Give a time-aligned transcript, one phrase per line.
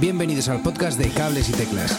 [0.00, 1.92] Bienvenidos al podcast de Cables y Teclas.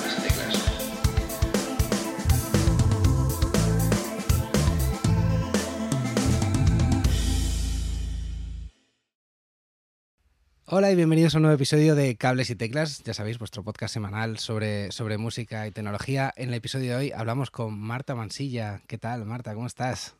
[10.66, 13.94] Hola y bienvenidos a un nuevo episodio de Cables y Teclas, ya sabéis, vuestro podcast
[13.94, 16.34] semanal sobre, sobre música y tecnología.
[16.36, 18.82] En el episodio de hoy hablamos con Marta Mansilla.
[18.88, 19.54] ¿Qué tal, Marta?
[19.54, 20.16] ¿Cómo estás?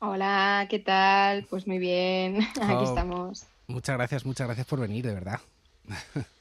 [0.00, 1.44] Hola, ¿qué tal?
[1.50, 3.44] Pues muy bien, aquí Oh, estamos.
[3.66, 5.40] Muchas gracias, muchas gracias por venir, de verdad.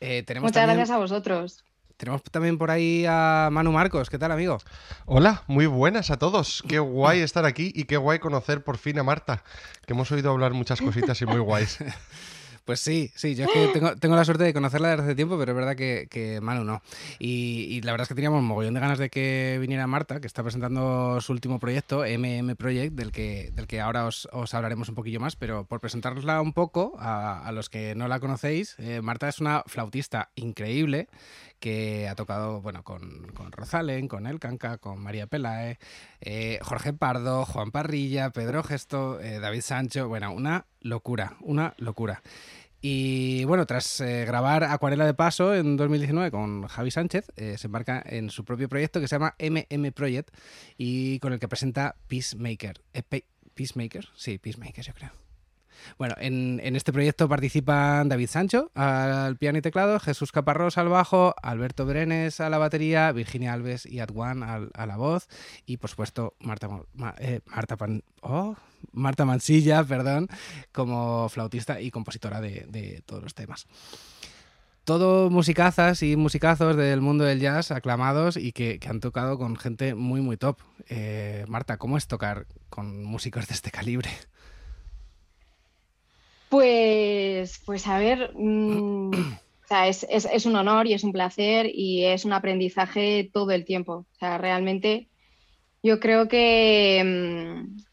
[0.00, 1.64] Eh, tenemos, Muchas también, gracias a vosotros.
[1.96, 4.08] tenemos también por ahí a Manu Marcos.
[4.08, 4.58] ¿Qué tal, amigo?
[5.04, 6.62] Hola, muy buenas a todos.
[6.66, 9.44] Qué guay estar aquí y qué guay conocer por fin a Marta,
[9.86, 11.78] que hemos oído hablar muchas cositas y muy guays.
[12.70, 15.36] Pues sí, sí, yo es que tengo, tengo la suerte de conocerla desde hace tiempo,
[15.36, 16.82] pero es verdad que, que Manu no.
[17.18, 20.20] Y, y la verdad es que teníamos un mogollón de ganas de que viniera Marta,
[20.20, 24.54] que está presentando su último proyecto, MM Project, del que, del que ahora os, os
[24.54, 28.20] hablaremos un poquillo más, pero por presentarla un poco a, a los que no la
[28.20, 31.08] conocéis, eh, Marta es una flautista increíble
[31.60, 35.78] que ha tocado bueno, con, con Rosalén, con El Canca, con María Pelae,
[36.20, 42.22] eh, Jorge Pardo, Juan Parrilla, Pedro Gesto, eh, David Sancho, bueno, una locura, una locura.
[42.80, 47.66] Y bueno, tras eh, grabar Acuarela de Paso en 2019 con Javi Sánchez, eh, se
[47.66, 50.30] embarca en su propio proyecto que se llama MM Project
[50.78, 52.80] y con el que presenta Peacemaker.
[52.94, 54.08] Eh, Pe- ¿Peacemaker?
[54.14, 55.10] Sí, Peacemaker, yo creo.
[55.98, 61.34] Bueno, en, este proyecto participan David Sancho al piano y teclado, Jesús Caparrós al bajo,
[61.42, 65.26] Alberto Brenes a la batería, Virginia Alves y Adwan al- a la voz
[65.64, 67.14] y por supuesto Marta, Ma-
[67.46, 68.56] Marta, Pan- oh,
[68.92, 70.28] Marta Mansilla, perdón,
[70.72, 73.66] como flautista y compositora de, todos los temas.
[74.84, 79.94] Todo musicazas y musicazos del mundo del jazz aclamados y que, han tocado con gente
[79.94, 80.58] muy, muy top.
[80.88, 84.10] Eh, Marta, ¿cómo es tocar con músicos de este calibre?
[86.48, 91.12] Pues, pues a ver, mm, o sea, es, es- es un honor y es un
[91.12, 93.92] placer y es un aprendizaje todo el tiempo.
[93.92, 95.08] O sea, realmente
[95.82, 97.89] yo creo que, mm,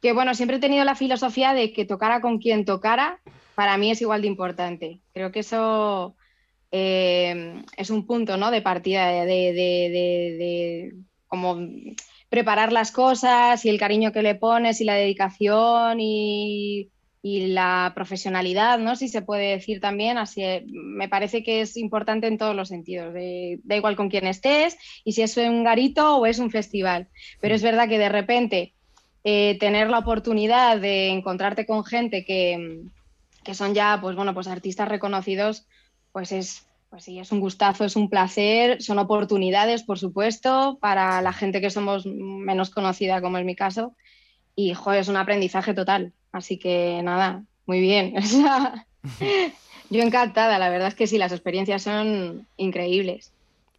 [0.00, 3.20] que bueno, siempre he tenido la filosofía de que tocara con quien tocara,
[3.54, 5.00] para mí es igual de importante.
[5.12, 6.16] Creo que eso
[6.72, 8.50] eh, es un punto, ¿no?
[8.50, 10.92] de partida de, de- de- de
[11.26, 11.58] como
[12.28, 16.90] preparar las cosas y el cariño que le pones y la dedicación y,
[17.22, 18.94] y la profesionalidad, ¿no?
[18.96, 22.68] Si se puede decir también, así eh, me parece que es importante en todos los
[22.68, 23.12] sentidos.
[23.14, 27.08] de- da igual con quién estés y si es un garito o es un festival.
[27.40, 28.74] Pero es verdad que de repente
[29.24, 32.82] eh, tener la oportunidad de encontrarte con gente que,
[33.44, 35.66] que son ya, pues bueno, pues artistas reconocidos,
[36.12, 41.22] pues es, pues sí, es un gustazo, es un placer, son oportunidades, por supuesto, para
[41.22, 43.94] la gente que somos menos conocida, como es mi caso,
[44.56, 46.12] y joder, es un aprendizaje total.
[46.32, 48.14] Así que nada, muy bien.
[49.90, 53.32] Yo encantada, la verdad es que sí, las experiencias son increíbles.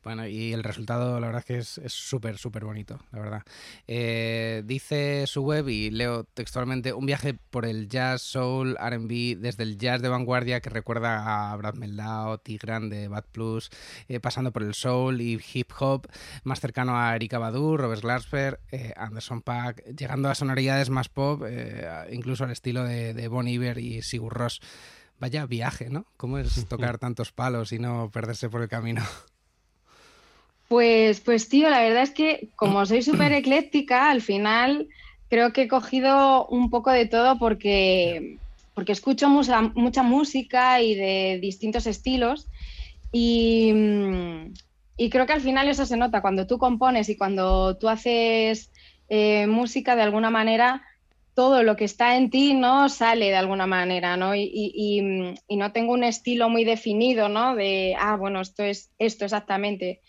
[0.03, 3.43] Bueno, y el resultado, la verdad es que es súper, súper bonito, la verdad.
[3.87, 9.61] Eh, dice su web, y leo textualmente, un viaje por el jazz, soul, RB, desde
[9.61, 13.69] el jazz de vanguardia que recuerda a Brad Meldau, Tigran de Bad Plus,
[14.07, 16.07] eh, pasando por el soul y hip hop,
[16.43, 21.43] más cercano a Erika Badu, Robert Glasper, eh, Anderson Paak, llegando a sonoridades más pop,
[22.11, 24.61] incluso al estilo de, de Bon Iver y Sigur Rós.
[25.19, 26.07] Vaya viaje, ¿no?
[26.17, 29.03] ¿Cómo es tocar tantos palos y no perderse por el camino?
[30.71, 34.87] Pues, pues tío, la verdad es que como soy súper ecléctica, al final
[35.27, 38.39] creo que he cogido un poco de todo porque,
[38.73, 42.49] porque escucho mucha, mucha música y de distintos estilos
[43.11, 44.53] y, mm,
[44.97, 48.71] y creo que al final eso se nota cuando tú compones y cuando tú haces
[49.09, 50.83] eh, música de alguna manera
[51.33, 54.35] todo lo que está en ti no sale de alguna manera, ¿no?
[54.35, 57.55] Y, y- mm, y no tengo un estilo muy definido, ¿no?
[57.55, 60.01] De, ah, bueno, esto es esto exactamente.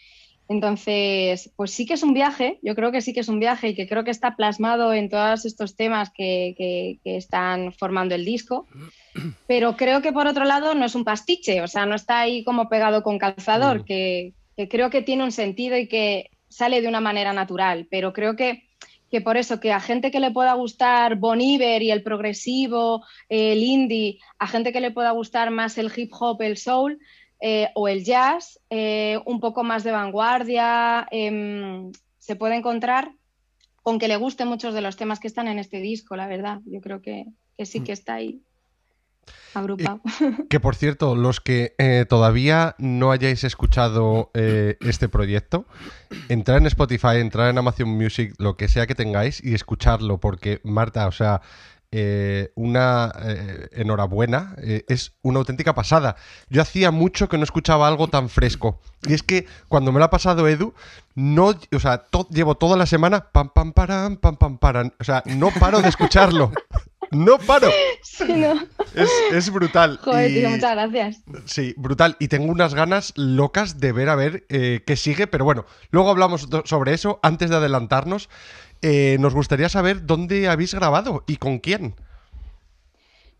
[0.48, 3.68] Entonces, pues sí que es un viaje, yo creo que sí que es un viaje
[3.68, 8.14] y que creo que está plasmado en todos estos temas que, que- que están formando
[8.14, 8.66] el disco,
[9.46, 12.44] pero creo que por otro lado no es un pastiche, o sea, no está ahí
[12.44, 13.84] como pegado con calzador, Mm.
[13.84, 18.12] que, que creo que tiene un sentido y que sale de una manera natural, pero
[18.12, 18.64] creo que,
[19.10, 23.04] que por eso que a gente que le pueda gustar Bon Iver y el progresivo,
[23.28, 26.98] el indie, a gente que le pueda gustar más el hip hop, el soul,
[27.44, 33.16] eh, o el jazz, eh, un poco más de vanguardia, em, se puede encontrar
[33.82, 36.60] con que le gusten muchos de los temas que están en este disco, la verdad.
[36.66, 37.26] Yo creo que,
[37.58, 38.40] que sí que está ahí
[39.54, 40.00] agrupado.
[40.48, 45.66] Que por cierto, los que eh, todavía no hayáis escuchado eh, este proyecto,
[46.28, 50.60] entrar en Spotify, entrar en Amazon Music, lo que sea que tengáis y escucharlo, porque
[50.64, 51.42] Marta, o sea,
[51.94, 56.16] eh, una eh, enhorabuena, eh, es una auténtica pasada.
[56.48, 58.80] Yo hacía mucho que no escuchaba algo tan fresco.
[59.06, 60.72] Y es que cuando me lo ha pasado Edu,
[61.14, 64.92] no, o sea, llevo toda la semana pam pam param, pam pam param.
[65.00, 66.50] O sea, no paro de escucharlo.
[67.10, 67.68] No paro.
[68.02, 68.58] Sí, no.
[68.94, 69.98] Es, brutal.
[70.02, 71.20] Joder, tío, muchas gracias.
[71.44, 72.16] Sí, brutal.
[72.18, 75.26] Y tengo unas ganas locas de ver a ver qué sigue.
[75.26, 77.20] Pero bueno, luego hablamos sobre eso.
[77.22, 78.30] Antes de adelantarnos,
[78.82, 81.94] eh, nos gustaría saber dónde habéis grabado y con quién.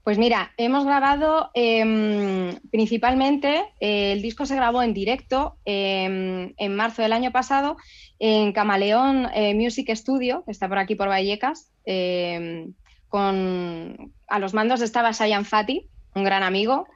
[0.05, 6.75] Pues mira, hemos grabado em, principalmente, eh, el disco se grabó en directo em, en
[6.75, 7.77] marzo del año pasado
[8.19, 11.71] en Camaleón eh, Music Studio, que está por aquí por Vallecas.
[11.85, 12.73] Em,
[13.09, 16.89] con, a los mandos estaba Sayan Fati, un gran amigo,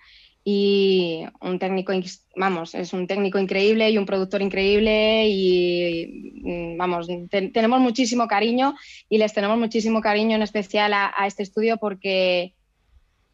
[0.48, 1.92] y un técnico,
[2.36, 8.76] vamos, es un técnico increíble y un productor increíble y, mm, vamos, tenemos muchísimo cariño
[9.08, 12.54] y les tenemos muchísimo cariño en especial a, este estudio porque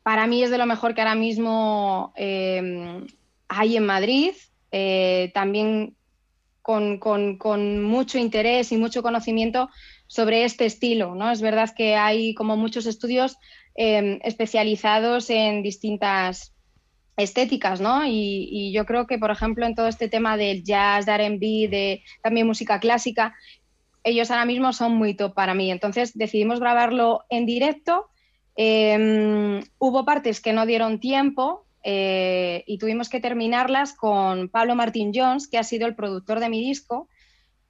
[0.03, 3.07] para mí es de lo mejor que ahora mismo em,
[3.47, 4.33] hay en Madrid,
[4.71, 5.95] eh, también
[6.63, 9.69] con, con, mucho interés y mucho conocimiento
[10.07, 11.31] sobre este estilo, ¿no?
[11.31, 13.37] Es verdad que hay como muchos estudios
[13.75, 16.52] em, especializados en distintas
[17.17, 18.05] estéticas, ¿no?
[18.07, 22.03] Y, yo creo que, por ejemplo, en todo este tema del jazz, de RB, de
[22.23, 23.35] también música clásica,
[24.05, 25.71] ellos ahora mismo son muy top para mí.
[25.71, 28.09] Entonces decidimos grabarlo en directo.
[28.57, 35.13] Em, hubo partes que no dieron tiempo eh, y tuvimos que terminarlas con Pablo Martín
[35.15, 37.09] Jones, que ha sido el productor de mi disco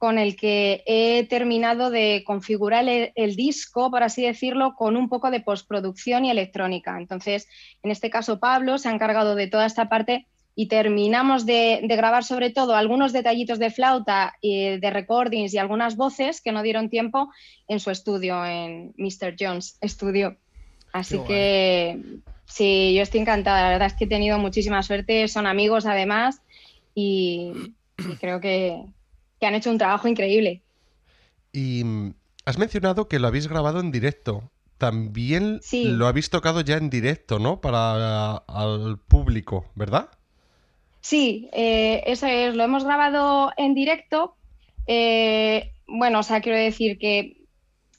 [0.03, 5.31] con el que he terminado de configurar el, disco, por así decirlo, con un poco
[5.31, 6.97] de postproducción y electrónica.
[6.97, 7.47] Entonces,
[7.83, 10.27] en este caso, Pablo se ha encargado de toda esta parte
[10.57, 15.95] y terminamos de, grabar sobre todo algunos detallitos de flauta, y de recordings y algunas
[15.95, 17.31] voces que no dieron tiempo
[17.69, 19.37] en su estudio, en Mr.
[19.39, 20.35] Jones Studio.
[20.91, 21.97] Así que
[22.45, 23.61] sí, yo estoy encantada.
[23.61, 26.41] La verdad es que he tenido muchísima suerte, son amigos además
[26.93, 27.53] y
[28.19, 28.83] creo que,
[29.43, 30.61] que han hecho un trabajo increíble.
[31.51, 32.13] Y mm,
[32.45, 34.49] has mencionado que lo habéis grabado en directo.
[34.77, 37.59] También lo habéis tocado ya en directo, ¿no?
[37.59, 40.07] Para el público, ¿verdad?
[41.01, 42.55] Sí, eh, eso es.
[42.55, 44.37] Lo hemos grabado en directo.
[44.87, 47.45] Eh, bueno, o sea, quiero decir que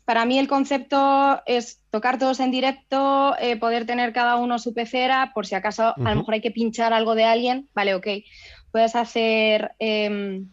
[0.07, 4.73] para mí el concepto es tocar todos en directo, eh, poder tener cada uno su
[4.73, 8.07] pecera, por si acaso a lo mejor hay que pinchar algo de alguien, vale, ok.
[8.71, 10.49] Puedes hacer em,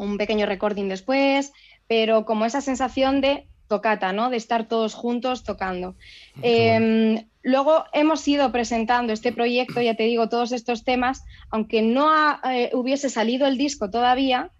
[0.00, 1.52] un pequeño recording después,
[1.86, 4.30] pero como esa sensación de tocata, ¿no?
[4.30, 5.94] De estar todos juntos tocando.
[6.42, 12.10] Em, luego hemos ido presentando este proyecto, ya te digo, todos estos temas, aunque no
[12.50, 14.50] eh, hubiese salido el disco todavía,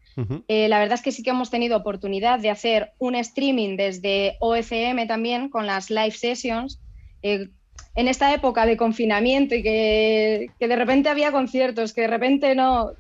[0.48, 4.36] eh, la verdad es que sí que hemos tenido oportunidad de hacer un streaming desde
[4.40, 6.78] OFM también con las live sessions.
[7.22, 7.48] Eh,
[7.96, 12.54] en esta época de confinamiento y que, que, de repente había conciertos, que de repente
[12.54, 12.92] no,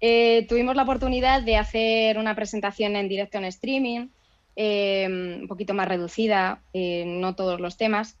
[0.00, 4.08] eh, tuvimos la oportunidad de hacer una presentación en directo en streaming,
[4.54, 8.18] eh, un poquito más reducida, eh, no todos los temas.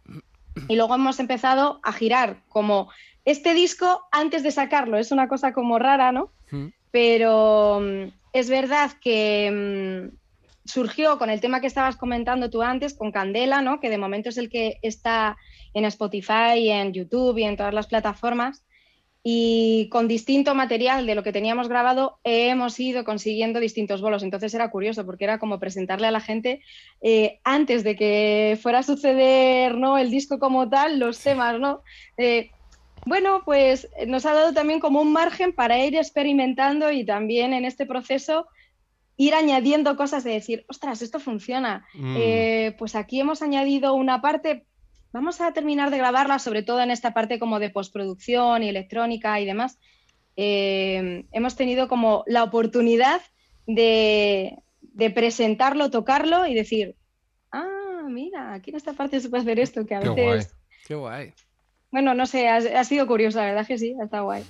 [0.68, 2.90] Y luego hemos empezado a girar como
[3.24, 4.98] este disco antes de sacarlo.
[4.98, 6.32] Es una cosa como rara, ¿no?
[6.90, 10.16] Pero mm, es verdad que mm,
[10.64, 13.78] surgió con el tema que estabas comentando tú antes, con Candela, ¿no?
[13.78, 15.36] Que de momento es el que está
[15.74, 18.64] en Spotify, en YouTube y en todas las plataformas
[19.22, 24.22] y con distinto material de lo que teníamos grabado hemos ido consiguiendo distintos bolos.
[24.22, 26.62] Entonces era curioso porque era como presentarle a la gente
[27.02, 29.98] eh, antes de que fuera a suceder ¿no?
[29.98, 31.82] el disco como tal, los temas, ¿no?
[32.16, 32.50] Eh,
[33.06, 37.64] bueno, pues nos ha dado también como un margen para ir experimentando y también en
[37.64, 38.46] este proceso
[39.16, 41.86] ir añadiendo cosas de decir, ostras, esto funciona.
[41.94, 42.16] Mm.
[42.18, 44.64] Eh, pues aquí hemos añadido una parte,
[45.12, 49.40] Vamos a terminar de grabarla, sobre todo en esta parte como de postproducción y electrónica
[49.40, 49.78] y demás.
[50.36, 53.22] Eh, hemos tenido como la oportunidad
[53.66, 54.62] de,
[55.14, 56.94] presentarlo, tocarlo y decir,
[57.52, 60.24] ah, mira, aquí en esta parte se puede hacer esto, que a Qué veces...
[60.24, 60.58] Guay.
[60.86, 61.34] Qué guay.
[61.90, 64.44] Bueno, no sé, ha, ha sido curioso, la verdad que sí, ha estado guay.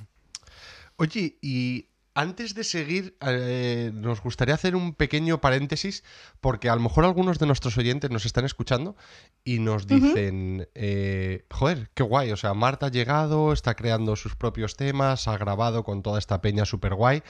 [0.97, 1.87] Oye, y
[2.19, 6.03] antes de seguir, eh, nos gustaría hacer un pequeño paréntesis,
[6.41, 8.97] porque a lo mejor algunos de nuestros oyentes nos están escuchando
[9.45, 14.35] y nos dicen, eh, joder, qué guay, o sea, Marta ha llegado, está creando sus
[14.35, 17.23] propios temas, ha grabado con toda esta peña súper guay,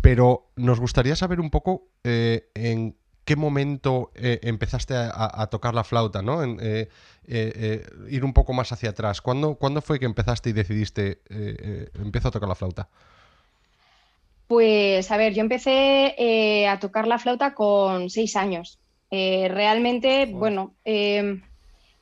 [0.00, 6.22] pero nos gustaría saber un poco eh, en qué momento empezaste a, tocar la flauta,
[6.22, 6.42] ¿no?
[6.42, 6.58] En,
[8.08, 9.20] ir un poco más hacia atrás.
[9.20, 11.22] ¿Cuándo, ¿Cuándo, fue que empezaste y decidiste,
[11.94, 12.88] empiezo a tocar la flauta?
[14.48, 18.78] Pues a ver, yo empecé eh, a tocar la flauta con seis años.
[19.10, 21.42] Eh, realmente, bueno, em,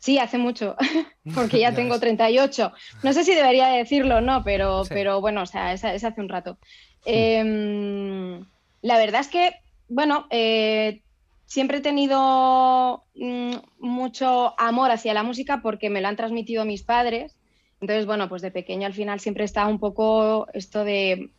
[0.04, 0.76] Sí, hace mucho,
[1.34, 2.72] porque ya, tengo 38.
[3.02, 6.28] No sé si debería decirlo o no, pero, pero bueno, o sea, es, hace un
[6.28, 6.58] rato.
[7.06, 8.44] Em,
[8.82, 9.54] la verdad es que,
[9.88, 11.00] bueno, eh,
[11.46, 16.82] siempre he tenido mm, mucho amor hacia la música porque me lo han transmitido mis
[16.82, 17.34] padres.
[17.80, 21.30] Entonces, bueno, pues de pequeño al final siempre está un poco esto de,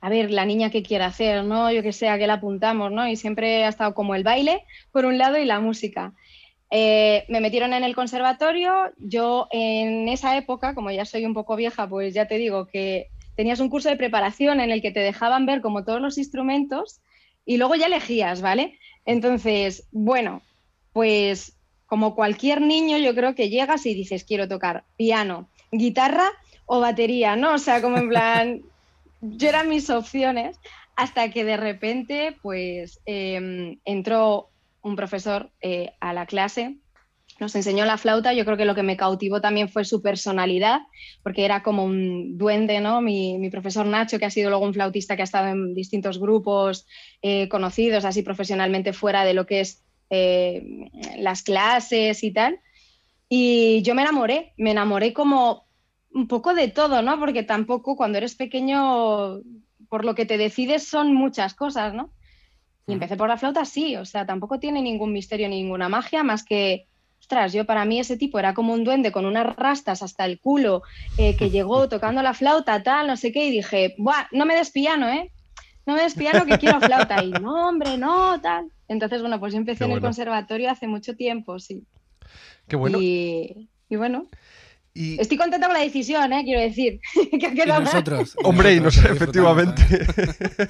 [0.00, 1.70] a ver, la niña que quiere hacer, ¿no?
[1.72, 3.08] Yo que sé, a qué la apuntamos, ¿no?
[3.08, 6.12] Y siempre ha estado como el baile, por un lado, y la música.
[6.70, 8.92] Eh, me metieron en el conservatorio.
[8.98, 13.08] Yo en esa época, como ya soy un poco vieja, pues ya te digo que
[13.36, 17.00] tenías un curso de preparación en el que te dejaban ver como todos los instrumentos
[17.44, 18.78] y luego ya elegías, ¿vale?
[19.04, 20.42] Entonces, bueno,
[20.92, 26.28] pues como cualquier niño, yo creo que llegas y dices, quiero tocar piano, guitarra
[26.64, 27.54] o batería, ¿no?
[27.54, 28.62] O sea, como en plan,
[29.20, 30.58] yo eran mis opciones,
[30.96, 34.50] hasta que de repente, pues, em, entró
[34.82, 36.76] un profesor eh, a la clase,
[37.38, 40.80] nos enseñó la flauta, yo creo que lo que me cautivó también fue su personalidad,
[41.22, 43.02] porque era como un duende, ¿no?
[43.02, 46.86] Mi, profesor Nacho, que ha sido luego un flautista que ha estado en distintos grupos
[47.20, 52.58] eh, conocidos, así profesionalmente fuera de lo que es eh, las clases y tal.
[53.28, 55.65] Y yo me enamoré, me enamoré como
[56.16, 57.20] un poco de todo, ¿no?
[57.20, 59.42] Porque tampoco cuando eres pequeño,
[59.90, 62.10] por lo que te decides son muchas cosas, ¿no?
[62.86, 66.42] Y empecé por la flauta, sí, o sea, tampoco tiene ningún misterio, ninguna magia, más
[66.42, 66.86] que,
[67.20, 70.40] ostras, yo para mí ese tipo era como un duende con unas rastas hasta el
[70.40, 70.82] culo,
[71.18, 74.56] eh, que llegó tocando la flauta, tal, no sé qué, y dije, Buah, no me
[74.56, 75.30] des piano, ¿eh?
[75.84, 77.22] No me des piano que quiero flauta.
[77.22, 78.72] Y no, hombre, no, tal.
[78.88, 81.84] Entonces, bueno, pues yo empecé en el conservatorio hace mucho tiempo, sí.
[82.66, 82.98] Qué bueno.
[83.00, 84.26] y bueno.
[84.96, 86.42] Estoy contenta con la decisión, ¿eh?
[86.44, 87.00] quiero decir.
[87.30, 88.36] que nosotros.
[88.44, 89.82] Hombre, y nosotros, efectivamente.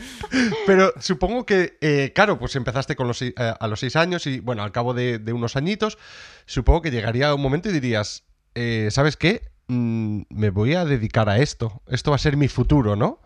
[0.66, 4.40] Pero supongo que, eh, claro, pues empezaste con los, eh, a los seis años y,
[4.40, 5.99] bueno, al cabo de, unos añitos,
[6.45, 9.42] supongo que llegaría un momento y dirías, eh, ¿sabes qué?
[9.68, 11.83] Mm, me voy a dedicar a esto.
[11.87, 13.21] Esto va a ser mi futuro, ¿no?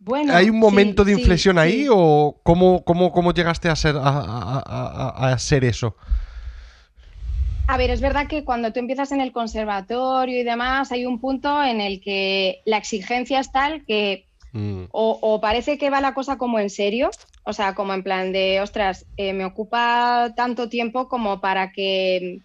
[0.00, 5.32] Bueno, ¿Hay un momento de inflexión ahí o cómo, cómo, cómo, llegaste a ser, a,
[5.32, 5.94] a ser eso?
[7.70, 11.20] A ver, es verdad que cuando tú empiezas en el conservatorio y demás, hay un
[11.20, 14.86] punto en el que la exigencia es tal que mm.
[14.90, 17.10] o, parece que va la cosa como en serio,
[17.44, 22.40] o sea, como en plan de, ostras, eh, me ocupa tanto tiempo como para que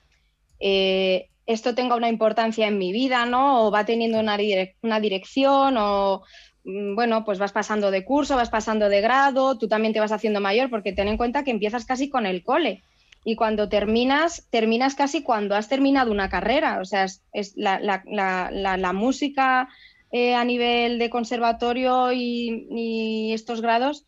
[0.59, 3.65] eh, esto tenga una importancia en mi vida, ¿no?
[3.65, 4.37] O va teniendo una,
[4.83, 6.21] una dirección o
[6.65, 10.11] mm, bueno, pues vas pasando de curso, vas pasando de grado, tú también te vas
[10.11, 12.83] haciendo mayor, porque ten en cuenta que empiezas casi con el cole
[13.27, 16.79] y cuando terminas, terminas casi cuando has terminado una carrera.
[16.79, 19.67] O sea, es, la, música
[20.11, 24.05] eh, a nivel de conservatorio y, estos grados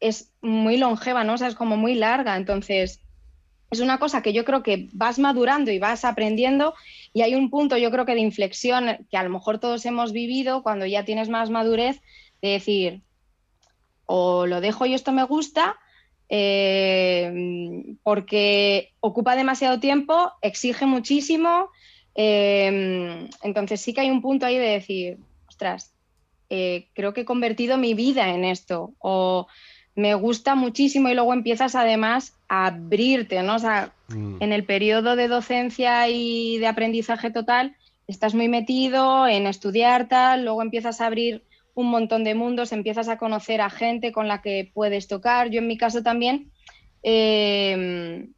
[0.00, 1.34] es muy longeva, ¿no?
[1.34, 2.34] O sea, es como muy larga.
[2.38, 3.02] Entonces,
[3.70, 6.72] es una cosa que yo creo que vas madurando y vas aprendiendo
[7.12, 10.12] y hay un punto, yo creo que de inflexión que a lo mejor todos hemos
[10.12, 12.00] vivido cuando ya tienes más madurez,
[12.40, 13.02] de decir,
[14.06, 15.76] o lo dejo y esto me gusta,
[16.28, 21.70] eh, porque ocupa demasiado tiempo, exige muchísimo.
[22.14, 25.18] Eh, entonces sí que hay un punto ahí de decir,
[25.48, 25.92] ostras,
[26.48, 29.46] eh, creo que he convertido mi vida en esto o
[29.94, 33.56] me gusta muchísimo y luego empiezas además a abrirte, ¿no?
[33.56, 34.36] O sea, mm.
[34.40, 40.44] en el periodo de docencia y de aprendizaje total estás muy metido en estudiar tal,
[40.44, 41.42] luego empiezas a abrir
[41.76, 45.50] un montón de mundos, empiezas a conocer a gente con la que puedes tocar.
[45.50, 46.50] Yo en mi caso también
[47.02, 48.32] em,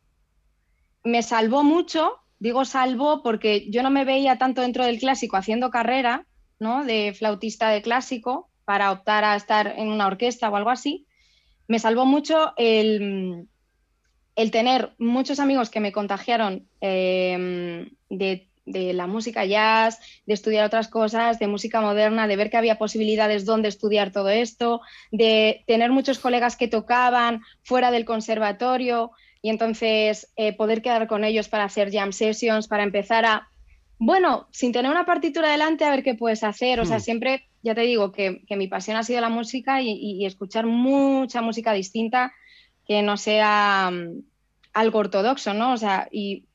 [1.04, 5.70] me salvó mucho, digo salvó porque yo no me veía tanto dentro del clásico haciendo
[5.70, 6.26] carrera,
[6.58, 6.84] ¿no?
[6.84, 11.06] De flautista de clásico para optar a estar en una orquesta o algo así.
[11.68, 13.46] Me salvó mucho el,
[14.34, 20.64] el tener muchos amigos que me contagiaron em, de de la música jazz, de estudiar
[20.64, 25.64] otras cosas, de música moderna, de ver que había posibilidades donde estudiar todo esto, de
[25.66, 31.48] tener muchos colegas que tocaban fuera del conservatorio y entonces eh, poder quedar con ellos
[31.48, 33.48] para hacer jam sessions, para empezar a,
[33.98, 36.80] bueno, sin tener una partitura delante, a ver qué puedes hacer.
[36.80, 37.02] O sea, hmm.
[37.02, 41.72] siempre, ya te digo, que, mi pasión ha sido la música y, escuchar mucha música
[41.72, 42.32] distinta
[42.86, 44.22] que no sea mm,
[44.72, 45.72] algo ortodoxo, ¿no?
[45.72, 46.47] O sea, y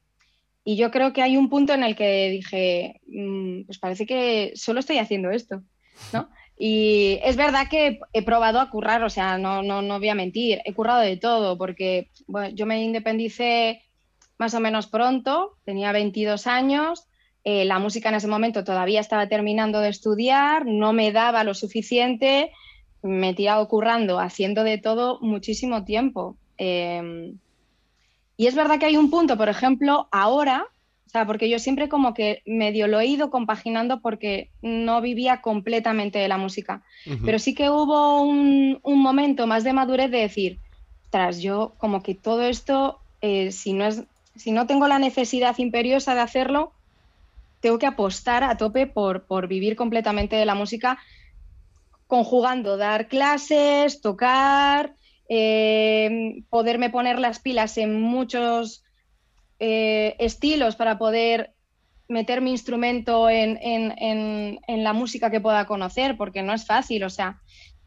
[0.64, 4.54] y yo creo que hay un punto en el que dije, mm, pues parece que
[4.56, 5.62] solo estoy haciendo esto,
[6.14, 6.30] ¿no?
[6.58, 10.16] Y es verdad que he probado a currar, o sea, no, no, no voy a
[10.16, 13.82] mentir, he currado de todo, porque bueno, yo me independicé
[14.38, 17.08] más o menos pronto, tenía 22 años,
[17.44, 21.54] eh, la música en ese momento todavía estaba terminando de estudiar, no me daba lo
[21.54, 22.52] suficiente,
[23.02, 26.38] me he currando, haciendo de todo muchísimo tiempo.
[26.58, 27.38] Em,
[28.38, 30.66] Y es verdad que hay un punto, por ejemplo, ahora,
[31.06, 35.42] o sea, porque yo siempre como que medio lo he ido compaginando porque no vivía
[35.42, 36.84] completamente de la música.
[37.24, 40.60] Pero sí que hubo un, momento más de madurez de decir,
[41.12, 44.04] tras yo como que todo esto, eh, si, no es,
[44.36, 46.74] si no tengo la necesidad imperiosa de hacerlo,
[47.60, 50.98] tengo que apostar a tope por, por vivir completamente de la música,
[52.08, 54.96] conjugando dar clases, tocar,
[55.30, 58.84] eh, poderme poner las pilas en muchos
[59.60, 61.54] eh, estilos para poder
[62.08, 67.10] meter mi instrumento en, en, la música que pueda conocer, porque no es fácil, o
[67.10, 67.40] sea,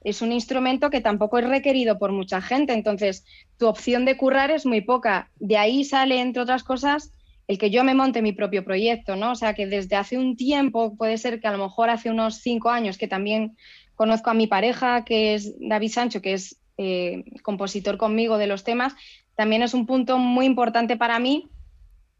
[0.02, 3.24] es un instrumento que tampoco es requerido por mucha gente, entonces
[3.58, 5.30] tu opción de currar es muy poca.
[5.36, 7.12] De ahí sale, entre otras cosas,
[7.48, 9.32] el que yo me monte mi propio proyecto, ¿no?
[9.32, 12.36] O sea, que desde hace un tiempo, puede ser que a lo mejor hace unos
[12.36, 13.56] cinco años, que también
[13.94, 18.64] conozco a mi pareja, que es David Sancho, que es eh, compositor conmigo de los
[18.64, 18.94] temas,
[19.34, 21.48] también es un punto muy importante para mí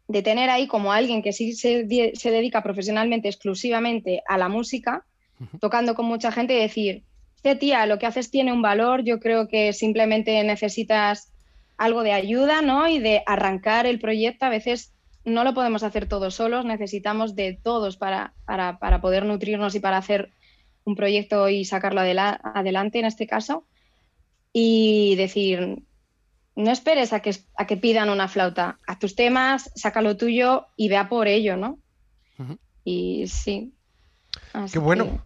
[0.07, 5.05] de tener ahí como alguien que sí se, dedica profesionalmente exclusivamente a la música,
[5.59, 7.03] tocando con mucha gente y decir,
[7.35, 11.33] este tía, lo que haces tiene un valor, yo creo que simplemente necesitas
[11.77, 12.87] algo de ayuda, ¿no?
[12.87, 14.45] Y de arrancar el proyecto.
[14.45, 14.93] A veces
[15.25, 19.79] no lo podemos hacer todos solos, necesitamos de todos para, para, para poder nutrirnos y
[19.79, 20.31] para hacer
[20.85, 23.65] un proyecto y sacarlo adelante en este caso
[24.59, 25.83] y decir,
[26.55, 30.65] no esperes a que, a que pidan una flauta, a tus temas, saca lo tuyo
[30.75, 31.77] y vea por ello, ¿no?
[32.83, 33.75] Y sí.
[34.73, 35.23] Qué bueno.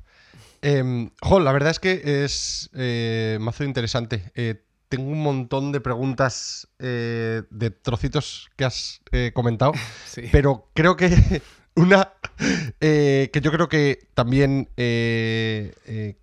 [0.61, 4.33] Em, la verdad es que es eh, mazo interesante.
[4.35, 9.71] Eh, tengo un montón de preguntas eh, de trocitos que has eh, comentado,
[10.33, 11.41] pero creo que
[11.77, 12.11] una
[12.79, 14.67] que yo creo que también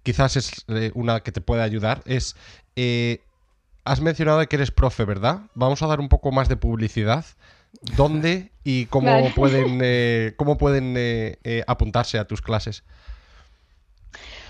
[0.03, 2.37] quizás es una que te puede ayudar es
[2.81, 3.23] eh,
[3.85, 5.41] has mencionado que eres profe, ¿verdad?
[5.55, 7.25] Vamos a dar un poco más de publicidad.
[7.97, 12.85] ¿Dónde y cómo pueden, eh, cómo pueden eh, apuntarse a tus clases?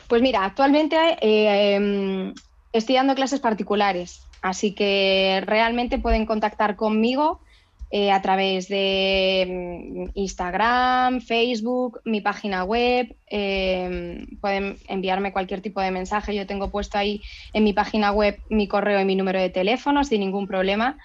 [0.08, 2.34] Pues mira, actualmente em,
[2.74, 7.40] estoy dando clases particulares, así que realmente pueden contactar conmigo
[7.90, 13.16] eh, a través de mm, Instagram, Facebook, mi página web.
[13.26, 16.34] Em, pueden enviarme cualquier tipo de mensaje.
[16.34, 17.22] Yo tengo puesto ahí
[17.52, 20.98] en mi página web mi correo y mi número de teléfono sin ningún problema.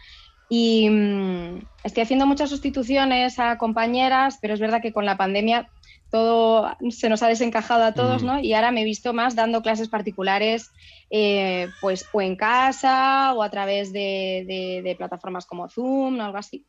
[0.50, 5.70] Y mm, estoy haciendo muchas sustituciones a compañeras, pero es verdad que con la pandemia
[6.14, 8.40] todo se nos ha desencajado a todos, ¿no?
[8.40, 10.72] Y ahora me he visto más dando clases particulares,
[11.10, 16.68] eh, pues o en casa o a través de, plataformas como Zoom o algo así.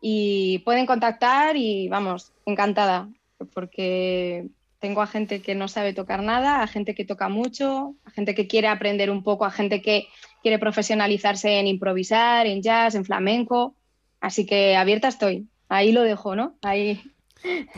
[0.00, 3.08] Y pueden contactar y vamos, encantada,
[3.52, 4.46] porque
[4.78, 8.34] tengo a gente que no sabe tocar nada, a gente que toca mucho, a gente
[8.34, 10.06] que quiere aprender un poco, a gente que
[10.42, 13.74] quiere profesionalizarse en improvisar, en jazz, en flamenco.
[14.20, 15.48] Así que abierta estoy.
[15.68, 16.54] Ahí lo dejo, ¿no?
[16.62, 17.02] Ahí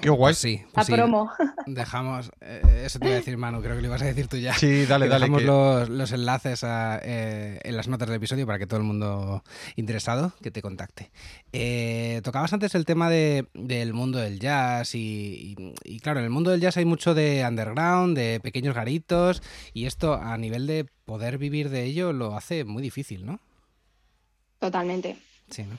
[0.01, 0.33] Qué guay.
[0.33, 0.63] Pues sí.
[0.73, 1.31] Pues a promo.
[1.67, 2.31] Dejamos.
[2.41, 4.55] Eh, eso te iba a decir, Manu, creo que lo ibas a decir tú ya.
[4.55, 5.27] Sí, dale, dale.
[5.27, 9.43] Dejamos los, enlaces eh, en las notas del episodio para que todo el mundo
[9.77, 11.11] interesado que te contacte.
[11.53, 15.57] Eh, tocabas antes el tema del mundo del jazz y,
[16.03, 20.15] claro, en el mundo del jazz hay mucho de underground, de pequeños garitos y esto
[20.15, 23.41] a nivel de poder vivir de ello lo hace muy difícil, ¿no?
[24.59, 25.17] Totalmente.
[25.51, 25.79] Sí, ¿no?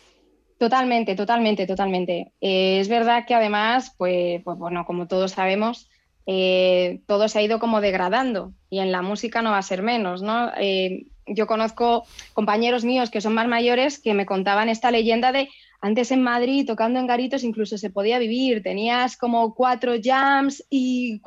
[0.59, 2.33] Totalmente, totalmente, totalmente.
[2.41, 5.89] Eh, es verdad que además, pues, pues bueno, como todos sabemos,
[6.25, 9.81] eh, todo se ha ido como degradando y en la música no va a ser
[9.83, 10.51] menos, ¿no?
[10.59, 15.47] Eh, yo conozco compañeros míos que son más mayores que me contaban esta leyenda de
[15.79, 21.21] antes en Madrid tocando en garitos incluso se podía vivir, tenías como cuatro jams y,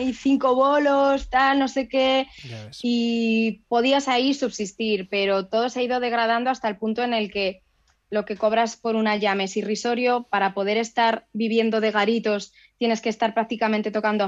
[0.00, 2.26] y cinco bolos, tal, no sé qué,
[2.82, 7.30] y podías ahí subsistir, pero todo se ha ido degradando hasta el punto en el
[7.30, 7.60] que
[8.10, 10.26] lo que cobras por una jam es irrisorio.
[10.30, 14.26] Para poder estar viviendo de garitos tienes que estar prácticamente tocando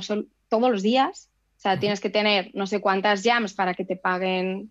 [0.49, 1.31] todos los días.
[1.57, 4.71] O sea, tienes que tener no sé cuántas jams para que te paguen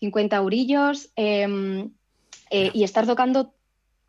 [0.00, 1.90] 50 eurillos em,
[2.50, 3.54] eh, y estar tocando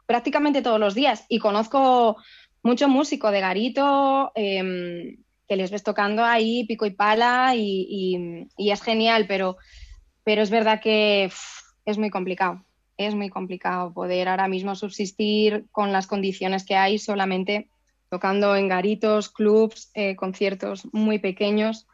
[0.06, 1.26] prácticamente todos los días.
[1.28, 2.18] Y conozco
[2.64, 8.82] mucho músico de garito em, que les ves tocando ahí pico y pala y, es
[8.82, 9.58] genial, pero,
[10.24, 11.32] pero es verdad que
[11.86, 12.64] es muy complicado
[13.00, 17.70] es muy complicado poder ahora mismo subsistir con las condiciones que hay solamente
[18.10, 21.88] tocando en garitos, clubs, eh, conciertos muy pequeños,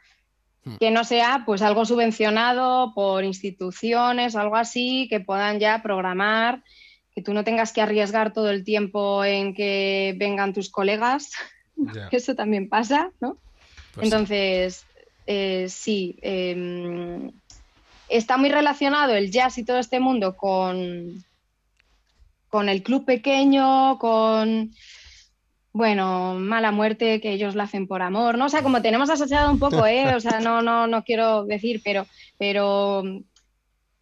[0.64, 0.78] hmm.
[0.78, 6.64] que no sea pues algo subvencionado por instituciones, algo así, que puedan ya programar,
[7.14, 11.32] que tú no tengas que arriesgar todo el tiempo en que vengan tus colegas,
[12.12, 13.38] eso también pasa, ¿no?
[13.94, 14.86] Pues Entonces,
[15.28, 17.32] eh, sí, em,
[18.10, 21.24] está muy relacionado el jazz y todo este mundo con,
[22.50, 24.72] con el club pequeño, con,
[25.76, 28.46] bueno, mala muerte, que ellos la hacen por amor, ¿no?
[28.46, 30.16] O sea, como tenemos asociado un poco, ¿eh?
[30.16, 33.04] O sea, no, no, no quiero decir, pero, pero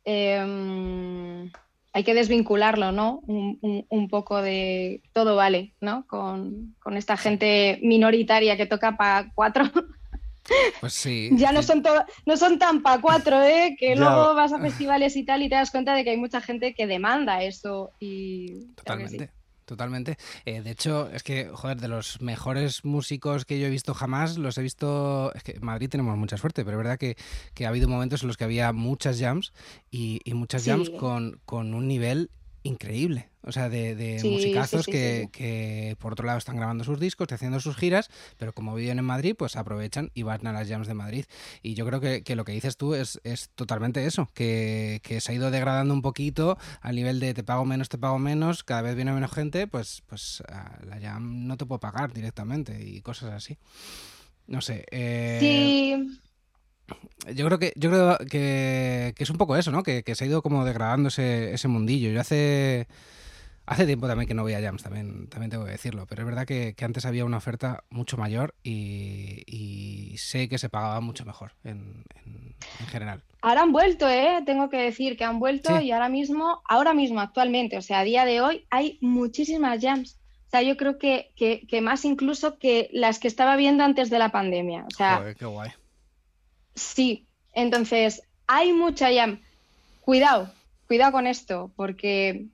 [0.06, 1.52] em,
[1.94, 3.22] hay que desvincularlo, ¿no?
[3.26, 6.06] Un, poco de todo vale, ¿no?
[6.08, 9.64] Con, esta gente minoritaria que toca para cuatro.
[10.80, 11.30] Pues sí.
[11.34, 11.84] ya no son,
[12.26, 13.76] no son tan para cuatro, ¿eh?
[13.80, 16.42] Que luego vas a festivales y tal y te das cuenta de que hay mucha
[16.42, 17.92] gente que demanda eso.
[18.00, 18.66] Y...
[18.76, 19.30] Totalmente.
[19.66, 20.18] Totalmente.
[20.46, 24.38] Eh, de hecho, es que, joder, de los mejores músicos que yo he visto jamás,
[24.38, 25.34] los he visto.
[25.36, 27.16] Es que en Madrid tenemos mucha suerte, pero es verdad que,
[27.66, 29.54] ha habido momentos en los que había muchas jams
[29.90, 32.30] y, muchas jams con, con un nivel
[32.64, 33.30] increíble.
[33.46, 38.10] O sea, de, musicazos que, por otro lado están grabando sus discos, haciendo sus giras,
[38.38, 41.26] pero como viven en Madrid, pues aprovechan y van a las jams de Madrid.
[41.62, 45.36] Y yo creo que, lo que dices tú es, es totalmente eso, que, se ha
[45.36, 48.96] ido degradando un poquito al nivel de te pago menos, te pago menos, cada vez
[48.96, 50.42] viene menos gente, pues, pues
[50.84, 53.58] la jam no te puedo pagar directamente y cosas así.
[54.48, 54.86] No sé.
[54.92, 56.20] Eh, sí.
[57.34, 59.84] Yo creo que, yo creo que, es un poco eso, ¿no?
[59.84, 62.10] Que, se ha ido como degradando ese, ese mundillo.
[62.10, 62.88] Yo hace
[63.66, 66.26] Hace tiempo también que no voy a Jams, también, también tengo que decirlo, pero es
[66.26, 71.54] verdad que, antes había una oferta mucho mayor y, sé que se pagaba mucho mejor
[71.64, 72.04] en,
[72.90, 73.24] general.
[73.42, 74.44] Ahora han vuelto, ¿eh?
[74.46, 78.04] tengo que decir que han vuelto y ahora mismo, ahora mismo actualmente, o sea, a
[78.04, 80.20] día de hoy hay muchísimas Jams.
[80.48, 84.20] O sea, yo creo que, que, más incluso que las que estaba viendo antes de
[84.20, 84.86] la pandemia.
[84.86, 85.72] O sea, Joder, qué guay.
[86.94, 89.42] Sí, entonces hay mucha Jam.
[90.02, 90.52] Cuidado,
[90.88, 92.48] cuidado con esto, porque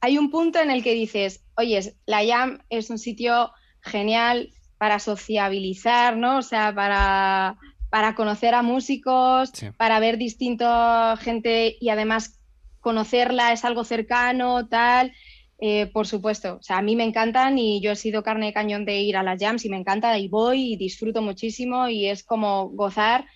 [0.00, 4.98] hay un punto en el que dices, oye, la Jam es un sitio genial para
[4.98, 6.38] sociabilizar, ¿no?
[6.38, 7.56] O sea, para,
[7.90, 12.38] para conocer a músicos, para ver distinta gente y además
[12.80, 15.12] conocerla es algo cercano, tal.
[15.60, 18.52] Eh, por supuesto, o sea, a mí me encantan y yo he sido carne de
[18.52, 22.06] cañón de ir a las jams y me encanta y voy y disfruto muchísimo y
[22.06, 23.26] es como gozar,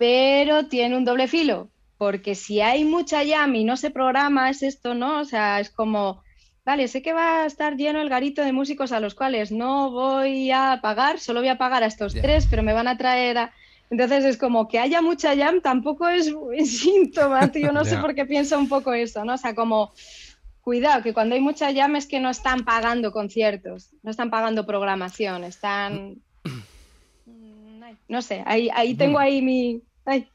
[0.00, 4.62] pero tiene un doble filo, porque si hay mucha jam y no se programa, es
[4.62, 5.20] esto, ¿no?
[5.20, 6.22] O sea, es como,
[6.64, 9.90] vale, sé que va a estar lleno el garito de músicos a los cuales no
[9.90, 13.36] voy a pagar, solo voy a pagar a estos tres, pero me van a traer
[13.36, 13.52] a...
[13.90, 18.14] Entonces es como que haya mucha jam tampoco es un síntoma, yo no sé por
[18.14, 19.34] qué pienso un poco eso, ¿no?
[19.34, 19.92] O sea, como
[20.62, 24.64] cuidado, que cuando hay mucha jam es que no están pagando conciertos, no están pagando
[24.64, 26.22] programación, están...
[28.08, 29.82] No sé, ahí, ahí tengo ahí mi...
[30.10, 30.32] はい。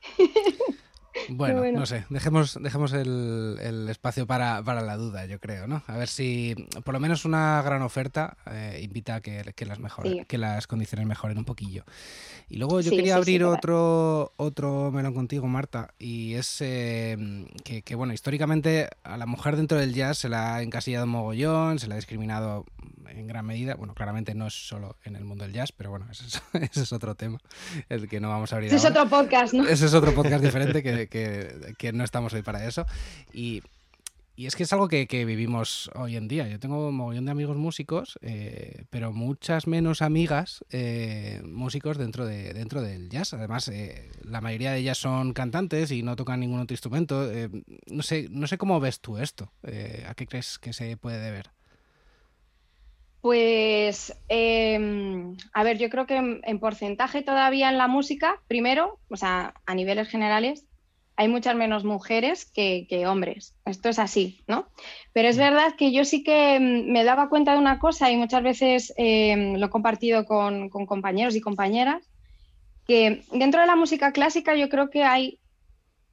[1.29, 5.83] Bueno, no sé, dejemos, dejemos el, espacio para, la duda, yo creo, ¿no?
[5.87, 10.25] A ver si por lo menos una gran oferta eh, invita a que, las mejore,
[10.25, 11.83] que las condiciones mejoren un poquillo.
[12.47, 17.17] Y luego yo quería abrir otro, otro melón contigo, Marta, y es eh,
[17.63, 21.87] que, bueno, históricamente a la mujer dentro del jazz se la ha encasillado mogollón, se
[21.87, 22.65] la ha discriminado
[23.07, 23.75] en gran medida.
[23.75, 27.15] Bueno, claramente no es solo en el mundo del jazz, pero bueno, ese es, otro
[27.15, 27.39] tema,
[27.89, 28.67] el que no vamos a abrir.
[28.67, 29.67] Ese es otro podcast, ¿no?
[29.67, 31.04] Ese es otro podcast diferente que,
[31.93, 32.85] no estamos hoy para eso.
[33.33, 33.63] Y,
[34.37, 36.47] es que es algo que, vivimos hoy en día.
[36.47, 42.25] Yo tengo un montón de amigos músicos, eh, pero muchas menos amigas eh, músicos dentro,
[42.25, 43.33] de, dentro del jazz.
[43.33, 47.29] Además, eh, la mayoría de ellas son cantantes y no tocan ningún otro instrumento.
[47.87, 49.53] no, sé, no sé cómo ves tú esto.
[50.07, 51.55] ¿A qué crees que se puede deber?
[53.25, 59.17] Pues, em, a ver, yo creo que en, porcentaje todavía en la música, primero, o
[59.17, 60.67] sea, a niveles generales,
[61.17, 63.55] hay muchas menos mujeres que, hombres.
[63.65, 64.67] Esto es así, ¿no?
[65.13, 65.39] Pero es mm.
[65.39, 68.93] verdad que yo sí que em, me daba cuenta de una cosa y muchas veces
[68.97, 72.03] em, lo he compartido con, con compañeros y compañeras,
[72.87, 75.39] que dentro de la música clásica yo creo que hay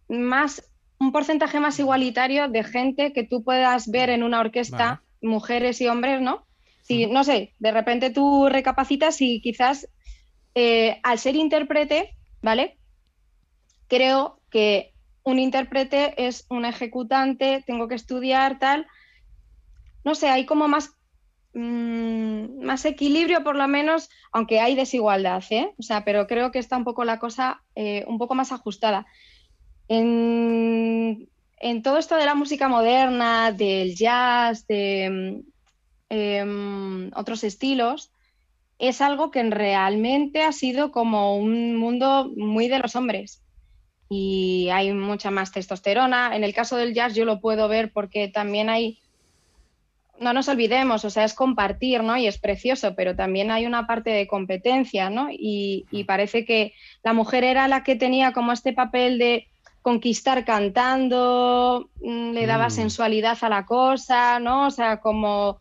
[0.09, 0.69] más
[1.03, 5.89] un porcentaje más igualitario de gente que tú puedas ver en una orquesta, mujeres y
[5.89, 6.47] hombres, ¿no?
[6.83, 9.89] Si, no sé, de repente tú recapacitas y quizás
[10.55, 12.79] eh, al ser intérprete, ¿vale?
[13.89, 14.92] Creo que
[15.25, 18.87] un intérprete es un ejecutante, tengo que estudiar, tal.
[20.05, 20.91] No sé, hay como más,
[21.55, 25.73] mm, más equilibrio, por lo menos, aunque hay desigualdad, ¿eh?
[25.79, 29.07] O sea, pero creo que está un poco la cosa eh, un poco más ajustada.
[29.89, 31.29] En,
[31.85, 35.43] todo esto de la música moderna, del jazz, de,
[36.15, 38.13] Em, otros estilos,
[38.79, 43.43] es algo que realmente ha sido como un mundo muy de los hombres.
[44.15, 46.37] Y hay mucha más testosterona.
[46.37, 48.99] En el caso del jazz yo lo puedo ver porque también hay,
[50.21, 52.19] no nos olvidemos, o sea, es compartir, ¿no?
[52.19, 55.29] Y es precioso, pero también hay una parte de competencia, ¿no?
[55.31, 59.49] Y, y parece que la mujer era la que tenía como este papel de
[59.81, 62.71] conquistar cantando, mm, le daba Mm.
[62.71, 64.67] sensualidad a la cosa, ¿no?
[64.67, 65.59] O sea, como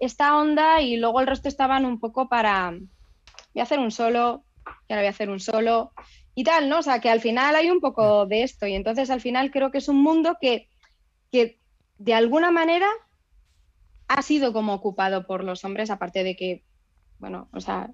[0.00, 4.44] esta onda y luego el resto estaban un poco para, voy a hacer un solo,
[4.88, 5.92] y ahora voy a hacer un solo
[6.34, 6.78] y tal, ¿no?
[6.78, 9.70] O sea, que al final hay un poco de esto y entonces al final creo
[9.70, 10.68] que es un mundo que,
[11.30, 11.58] que
[11.98, 12.88] de alguna manera
[14.08, 16.62] ha sido como ocupado por los hombres, aparte de que,
[17.18, 17.90] bueno, o sea,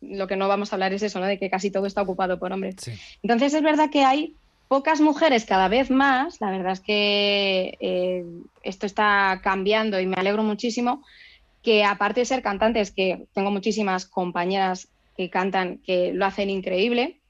[0.00, 1.26] lo que no vamos a hablar es eso, ¿no?
[1.26, 2.76] De que casi todo está ocupado por hombres.
[2.78, 2.92] Sí.
[3.22, 4.36] Entonces es verdad que hay
[4.68, 8.24] pocas mujeres cada vez más, la verdad es que eh,
[8.62, 11.04] esto está cambiando y me alegro muchísimo,
[11.62, 17.21] que aparte de ser cantantes, que tengo muchísimas compañeras que cantan, que lo hacen increíble,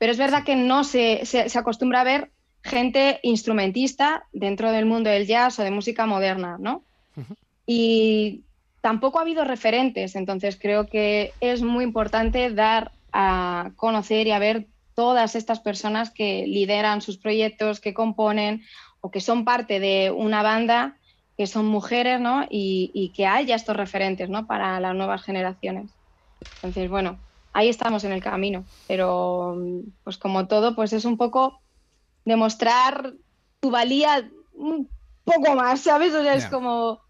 [0.00, 2.32] pero es verdad que no se, se, se acostumbra a ver
[2.64, 6.86] gente instrumentista dentro del mundo del jazz o de música moderna, ¿no?
[7.16, 7.34] Ujú.
[7.66, 8.46] Y
[8.80, 14.38] tampoco ha habido referentes, entonces creo que es muy importante dar a conocer y a
[14.38, 18.62] ver todas estas personas que lideran sus proyectos, que componen
[19.02, 20.98] o que son parte de una banda,
[21.36, 22.46] que son mujeres, ¿no?
[22.48, 24.46] Y, y que haya estos referentes, ¿no?
[24.46, 25.94] Para las nuevas generaciones.
[26.62, 27.20] Entonces, bueno,
[27.52, 29.58] ahí estamos en el camino, pero
[30.04, 31.60] pues como todo, pues es un poco
[32.24, 33.14] demostrar
[33.60, 34.88] tu valía un
[35.24, 36.14] poco más, ¿sabes?
[36.14, 37.00] O sea, es como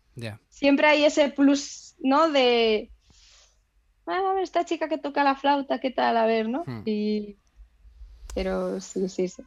[0.49, 2.31] siempre hay ese plus, ¿no?
[2.31, 2.91] De,
[4.07, 6.17] ah, esta chica que toca la flauta, ¿qué tal?
[6.17, 6.65] A ver, ¿no?
[6.67, 6.83] Hmm.
[6.85, 7.37] Y...
[8.35, 9.43] Pero sí, sí, sí.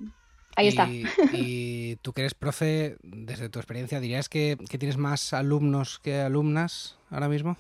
[0.56, 0.88] Ahí está.
[0.88, 6.00] Y, y tú que eres profe, desde tu experiencia, ¿dirías que, que tienes más alumnos
[6.00, 7.58] que alumnas ahora mismo?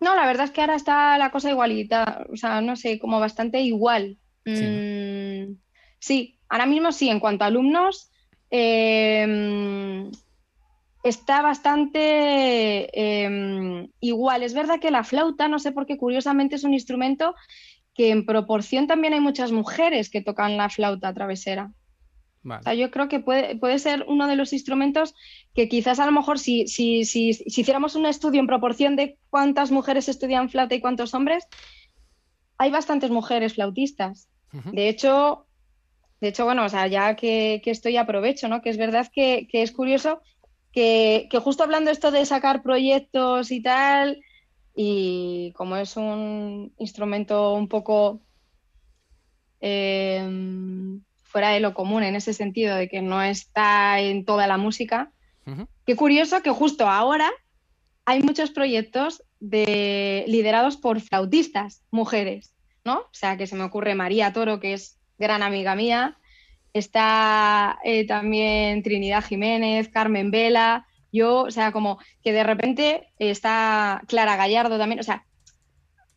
[0.00, 3.18] No, la verdad es que ahora está la cosa igualita, o sea, no sé, como
[3.18, 4.16] bastante igual.
[4.44, 4.64] Sí.
[4.64, 5.56] Mm,
[5.98, 8.10] sí, ahora mismo sí, en cuanto a alumnos,
[8.50, 10.08] eh,
[11.02, 14.42] está bastante eh, igual.
[14.42, 17.34] Es verdad que la flauta, no sé por qué, curiosamente es un instrumento
[17.94, 21.72] que en proporción también hay muchas mujeres que tocan la flauta travesera.
[22.44, 22.78] O sea, Vale.
[22.78, 25.14] yo creo que puede, puede ser uno de los instrumentos
[25.54, 29.18] que quizás a lo mejor si, si, si, si hiciéramos un estudio en proporción de
[29.30, 31.46] cuántas mujeres estudian flauta y cuántos hombres,
[32.56, 34.28] hay bastantes mujeres flautistas.
[34.52, 35.46] De hecho,
[36.20, 38.62] de hecho, bueno, o sea, ya que, que estoy aprovecho, ¿no?
[38.62, 40.22] Que es verdad que, que es curioso
[40.72, 44.20] que, que justo hablando esto de sacar proyectos y tal,
[44.74, 48.22] y como es un instrumento un poco
[49.60, 50.22] eh,
[51.28, 55.12] fuera de lo común en ese sentido, de que no está en toda la música.
[55.86, 57.30] Qué curioso que justo ahora
[58.04, 62.98] hay muchos proyectos de, liderados por flautistas, mujeres, ¿no?
[62.98, 66.18] O sea, que se me ocurre María Toro, que es gran amiga mía,
[66.74, 74.02] está eh, también Trinidad Jiménez, Carmen Vela, yo, o sea, como que de repente está
[74.06, 75.24] Clara Gallardo también, o sea,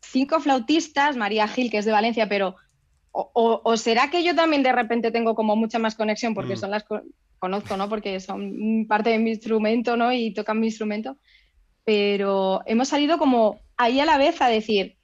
[0.02, 2.56] cinco flautistas, María Gil, que es de Valencia, pero
[3.12, 6.54] o, o- o será que yo también de repente tengo como mucha más conexión porque
[6.54, 6.58] Mm.
[6.58, 7.02] son las co-
[7.40, 7.90] conozco, ¿no?
[7.90, 10.14] Porque son parte de mi instrumento, ¿no?
[10.14, 11.18] Y tocan mi instrumento.
[11.84, 14.98] Pero hemos salido como ahí a la vez a decir,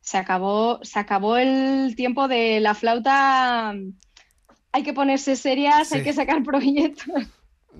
[0.00, 3.74] se acabó, se acabó el tiempo de la flauta,
[4.72, 7.06] hay que ponerse serias, hay que sacar proyectos.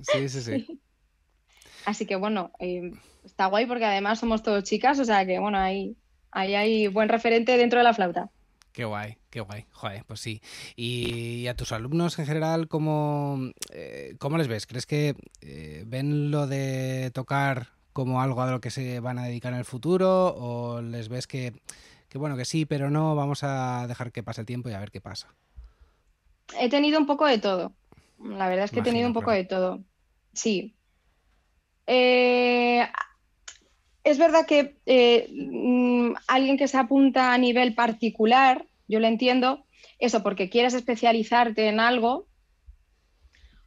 [0.03, 0.67] Sí, sí, sí.
[1.85, 2.93] Así que bueno, eh,
[3.25, 5.97] está guay porque además somos todos chicas, o sea que bueno, ahí,
[6.33, 8.31] ahí hay buen referente dentro de la flauta.
[8.79, 9.65] Qué guay, qué guay.
[9.73, 10.41] Joder, pues sí.
[10.77, 14.69] Y a tus alumnos en general, ¿cómo, eh, cómo les ves?
[14.69, 19.25] ¿Crees que eh, ven lo de tocar como algo a lo que se van a
[19.25, 20.29] dedicar en el futuro?
[20.29, 21.55] ¿O les ves que,
[22.09, 24.79] que bueno, que sí, pero no, vamos a dejar que pase el tiempo y a
[24.79, 25.35] ver qué pasa?
[26.57, 27.73] He tenido un poco de todo.
[28.23, 29.39] La verdad es que he tenido un poco claro.
[29.39, 29.81] de todo.
[30.35, 30.77] Sí.
[31.89, 32.87] Eh,
[34.05, 39.65] es verdad que eh, mm, alguien que se apunta a nivel particular, yo lo entiendo,
[39.99, 42.27] eso porque quieres especializarte en algo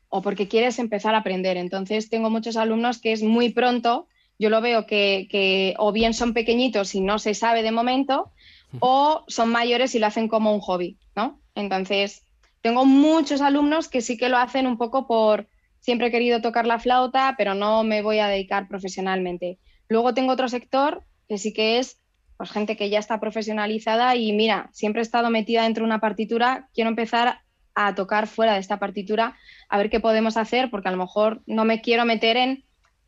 [0.10, 1.58] o porque quieres empezar a aprender.
[1.58, 4.08] Entonces tengo muchos alumnos que es muy pronto,
[4.38, 8.32] yo lo veo que, que o bien son pequeñitos y no se sabe de momento,
[8.80, 11.40] o son mayores y lo hacen como un hobby, ¿no?
[11.56, 12.24] Entonces,
[12.62, 15.48] tengo muchos alumnos que sí que lo hacen un poco por
[15.80, 19.58] siempre he querido tocar la flauta, pero no me voy a dedicar profesionalmente.
[19.90, 21.98] Luego tengo otro sector que sí que es
[22.42, 26.00] pues, gente que ya está profesionalizada y mira, siempre he estado metida dentro de una
[26.00, 27.42] partitura, quiero empezar
[27.76, 29.38] a tocar fuera de esta partitura,
[29.70, 32.66] a ver qué podemos hacer, porque a lo mejor no me quiero meter en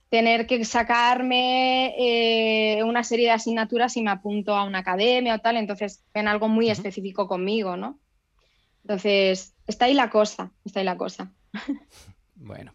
[0.09, 5.39] tener que sacarme eh, una serie de asignaturas si me apunto a una academia o
[5.39, 7.99] tal, entonces ven algo muy específico conmigo, ¿no?
[8.83, 11.33] Entonces, está ahí la cosa, está ahí la cosa.
[12.35, 12.73] Bueno,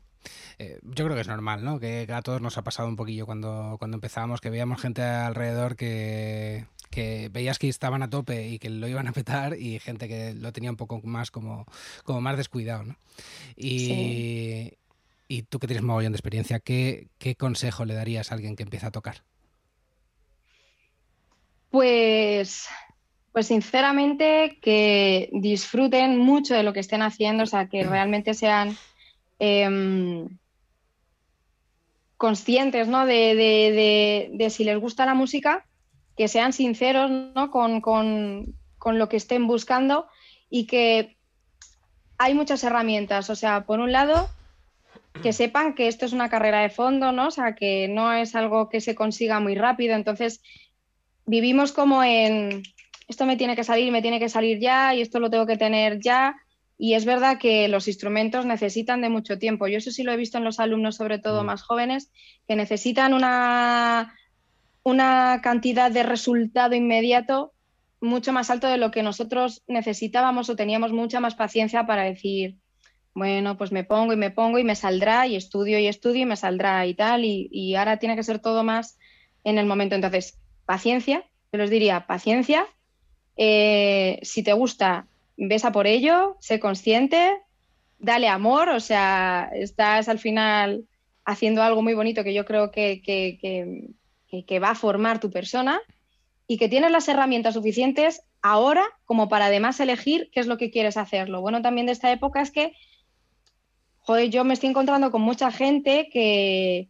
[0.58, 1.78] eh, yo creo que es normal, ¿no?
[1.78, 5.76] Que a todos nos ha pasado un poquillo cuando, cuando empezamos, que veíamos gente alrededor
[5.76, 10.08] que, que veías que estaban a tope y que lo iban a petar y gente
[10.08, 11.66] que lo tenía un poco más como,
[12.04, 12.96] como más descuidado, ¿no?
[13.56, 14.74] Y,
[15.28, 18.62] y tú que tienes mogollón de experiencia, ¿qué, ¿qué consejo le darías a alguien que
[18.62, 19.22] empieza a tocar?
[21.70, 22.68] Pues
[23.32, 28.76] pues sinceramente que disfruten mucho de lo que estén haciendo, o sea, que realmente sean
[29.38, 30.26] em,
[32.18, 33.06] conscientes ¿no?
[33.06, 35.64] de, si les gusta la música,
[36.16, 37.50] que sean sinceros ¿no?
[37.50, 38.54] con, con,
[38.84, 40.06] lo que estén buscando
[40.50, 41.16] y que
[42.18, 43.30] hay muchas herramientas.
[43.30, 44.28] O sea, por un lado,
[45.22, 47.28] que sepan que esto es una carrera de fondo, ¿no?
[47.28, 49.94] O sea, que no es algo que se consiga muy rápido.
[49.94, 50.42] Entonces,
[51.24, 52.62] vivimos como en
[53.06, 55.56] esto me tiene que salir, me tiene que salir ya y esto lo tengo que
[55.56, 56.36] tener ya.
[56.78, 59.66] Y es verdad que los instrumentos necesitan de mucho tiempo.
[59.66, 61.46] Yo eso sí lo he visto en los alumnos, sobre todo mm.
[61.46, 62.10] más jóvenes,
[62.46, 64.14] que necesitan una,
[64.84, 67.52] una cantidad de resultado inmediato
[68.00, 72.54] mucho más alto de lo que nosotros necesitábamos o teníamos mucha más paciencia para decir,
[73.12, 76.26] bueno, pues me pongo y me pongo y me saldrá y estudio y estudio y
[76.26, 77.24] me saldrá y tal.
[77.24, 78.98] Y, y ahora tiene que ser todo más
[79.42, 79.96] en el momento.
[79.96, 82.66] Entonces, paciencia, yo les diría paciencia
[83.38, 85.06] eh, si te gusta,
[85.38, 87.40] besa por ello, sé consciente,
[87.98, 90.84] dale amor, o sea, estás al final
[91.24, 95.80] haciendo algo muy bonito que yo creo que, que, va a formar tu persona
[96.46, 100.70] y que tienes las herramientas suficientes ahora como para además elegir qué es lo que
[100.70, 101.28] quieres hacer.
[101.28, 102.72] Lo bueno también de esta época es que,
[103.98, 106.88] joder, yo me estoy encontrando con mucha gente que,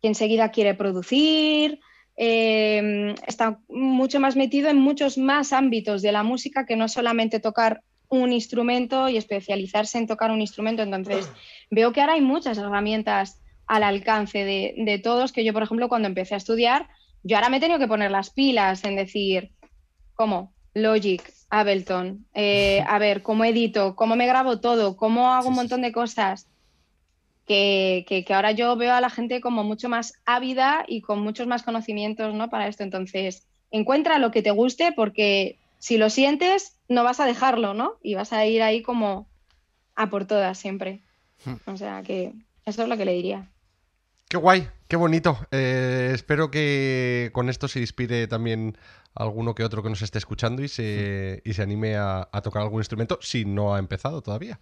[0.00, 1.80] que enseguida quiere producir,
[2.24, 7.40] eh, está mucho más metido en muchos más ámbitos de la música que no solamente
[7.40, 10.82] tocar un instrumento y especializarse en tocar un instrumento.
[10.82, 11.28] Entonces,
[11.68, 16.06] veo que ahora hay muchas herramientas al alcance de, todos, que yo, por ejemplo, cuando
[16.06, 16.88] empecé a estudiar,
[17.24, 19.50] yo ahora me he tenido que poner las pilas en decir,
[20.14, 20.54] ¿cómo?
[20.74, 23.96] Logic, Ableton, eh, a ver, ¿cómo edito?
[23.96, 24.96] ¿Cómo me grabo todo?
[24.96, 26.46] ¿Cómo hago un montón de cosas?
[27.46, 31.62] Que, ahora yo veo a la gente como mucho más ávida y con muchos más
[31.62, 32.48] conocimientos ¿no?
[32.50, 32.82] para esto.
[32.82, 37.98] Entonces, encuentra lo que te guste porque si lo sientes, no vas a dejarlo, ¿no?
[38.02, 39.26] Y vas a ir ahí como
[39.96, 41.02] a por todas siempre.
[41.44, 41.54] Hmm.
[41.66, 42.32] O sea que
[42.64, 43.48] eso es lo que le diría.
[44.28, 45.38] Qué guay, qué bonito.
[45.50, 48.78] Eh, espero que con esto se inspire también
[49.14, 52.62] alguno que otro que nos esté escuchando y se, y se anime a, a tocar
[52.62, 54.58] algún instrumento si no ha empezado todavía.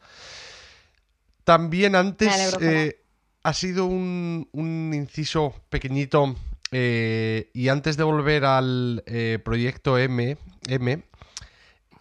[1.45, 3.03] También antes eh,
[3.43, 6.37] ha sido un, inciso pequeñito
[6.73, 10.37] eh, y antes de volver al eh, proyecto M,
[10.69, 11.03] M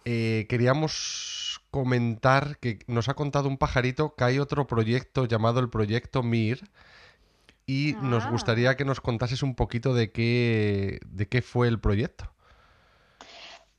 [0.04, 6.24] queríamos comentar que nos ha contado un pajarito que hay otro proyecto llamado el proyecto
[6.24, 6.64] MIR
[7.64, 8.30] y nos ah.
[8.30, 12.32] gustaría que nos contases un poquito de qué, de qué fue el proyecto.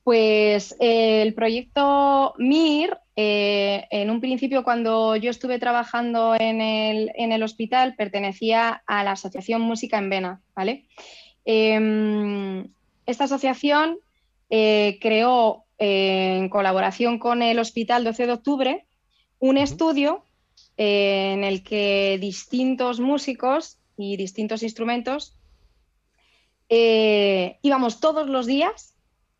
[0.04, 7.94] Pues el proyecto MIR eh, en un principio, cuando yo estuve trabajando en el, hospital,
[7.94, 10.86] pertenecía a la Asociación Música en Vena, ¿vale?
[11.44, 12.68] Em,
[13.04, 13.98] esta asociación
[14.48, 18.86] eh, creó, eh, en colaboración con el Hospital 12 de Octubre,
[19.38, 20.24] un estudio
[20.76, 25.36] en el que distintos músicos y distintos instrumentos
[26.68, 28.91] íbamos todos los días,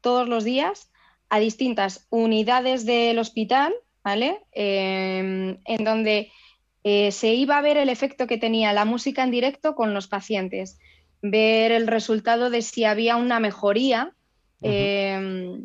[0.03, 0.91] todos los días,
[1.31, 3.73] a distintas unidades del hospital,
[4.05, 4.41] ¿vale?
[4.53, 6.31] Em, en donde
[6.85, 10.09] eh, se iba a ver el efecto que tenía la música en directo con los
[10.09, 10.79] pacientes,
[11.23, 14.13] ver el resultado de si había una mejoría
[14.61, 15.65] em,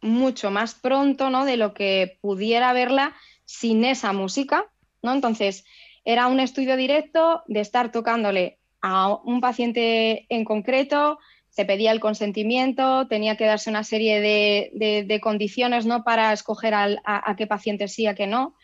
[0.00, 1.44] mucho más pronto, ¿no?
[1.44, 4.66] De lo que pudiera verla sin esa música,
[5.02, 5.12] ¿no?
[5.12, 5.64] Entonces,
[6.04, 11.18] era un estudio directo de estar tocándole a un paciente en concreto,
[11.52, 16.02] se pedía el consentimiento, tenía que darse una serie de, condiciones ¿no?
[16.02, 18.56] para escoger a, qué paciente sí, a qué no.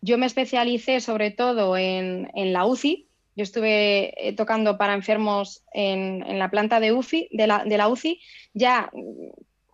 [0.00, 3.08] Yo me especialicé sobre todo en, la UCI.
[3.34, 8.20] Yo estuve eh, tocando para enfermos en, la planta de, UCI, de, la, UCI,
[8.54, 8.88] ya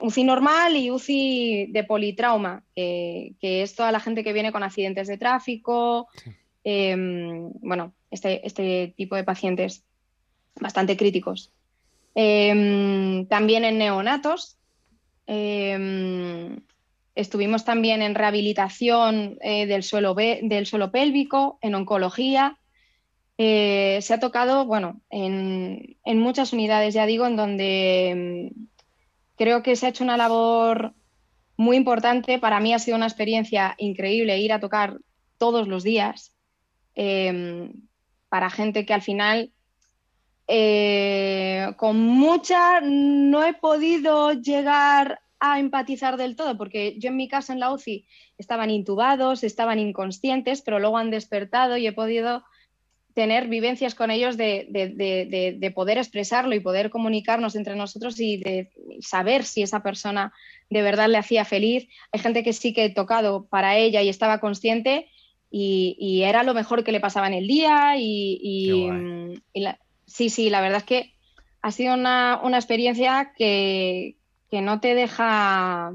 [0.00, 5.06] UCI normal y UCI de politrauma, que es toda la gente que viene con accidentes
[5.06, 6.08] de tráfico,
[6.64, 9.84] em, bueno, este, este tipo de pacientes
[10.58, 11.52] bastante críticos.
[12.14, 14.58] Em, también en neonatos.
[15.26, 16.60] Em,
[17.14, 22.58] estuvimos también en rehabilitación eh, del, suelo del suelo pélvico, en oncología.
[23.36, 28.50] Eh, se ha tocado, bueno, en, muchas unidades, ya digo, en donde em,
[29.36, 30.94] creo que se ha hecho una labor
[31.56, 32.38] muy importante.
[32.38, 34.98] Para mí ha sido una experiencia increíble ir a tocar
[35.38, 36.30] todos los días
[38.28, 39.52] para gente que al final
[40.46, 47.28] eh, con mucha no he podido llegar a empatizar del todo, porque yo en mi
[47.28, 48.06] caso en la UCI
[48.38, 52.44] estaban intubados, estaban inconscientes, pero luego han despertado y he podido
[53.14, 58.70] tener vivencias con ellos de, de, poder expresarlo y poder comunicarnos entre nosotros y de
[59.00, 60.32] saber si esa persona
[60.68, 61.88] de verdad le hacía feliz.
[62.10, 65.08] Hay gente que sí que he tocado para ella y estaba consciente
[65.48, 69.38] y, era lo mejor que le pasaba en el día y,
[70.14, 71.14] sí, sí, la verdad es que
[71.60, 74.16] ha sido una, una experiencia que,
[74.48, 75.92] que no te deja,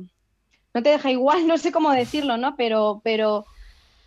[0.74, 2.55] no te deja igual, no sé cómo decirlo, ¿no?
[2.57, 3.45] Pero, pero,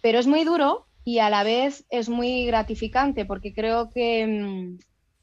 [0.03, 4.79] pero es muy duro y a la vez es muy gratificante porque creo que mm,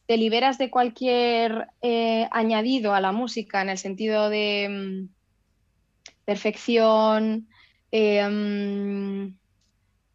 [0.07, 5.13] te liberas de cualquier eh, añadido a la música en el sentido de mm,
[6.25, 7.47] perfección,
[7.91, 9.37] eh, mm,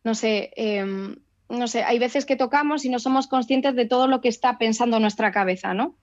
[0.03, 1.17] no sé, em,
[1.49, 4.59] no sé, hay veces que tocamos y no somos conscientes de todo lo que está
[4.59, 5.97] pensando nuestra cabeza, ¿no?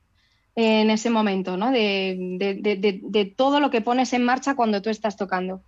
[0.56, 1.72] en ese momento, ¿no?
[1.72, 5.64] De, todo lo que pones en marcha cuando tú estás tocando.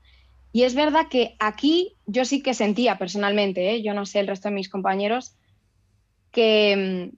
[0.52, 3.82] Y es verdad que aquí yo sí que sentía personalmente, ¿eh?
[3.82, 5.36] yo no sé el resto de mis compañeros,
[6.32, 7.12] que,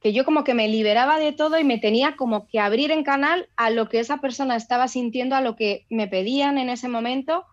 [0.00, 3.04] que yo como que me liberaba de todo y me tenía como que abrir en
[3.04, 6.88] canal a lo que esa persona estaba sintiendo, a lo que me pedían en ese
[6.88, 7.46] momento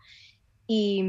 [0.68, 1.04] y,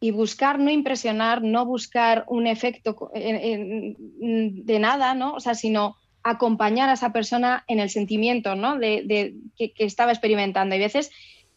[0.00, 5.34] y buscar no impresionar, no buscar un efecto de nada, ¿no?
[5.34, 8.78] O sea, sino acompañar a esa persona en el sentimiento ¿no?
[8.78, 10.74] de, que, estaba experimentando.
[10.74, 11.10] Hay veces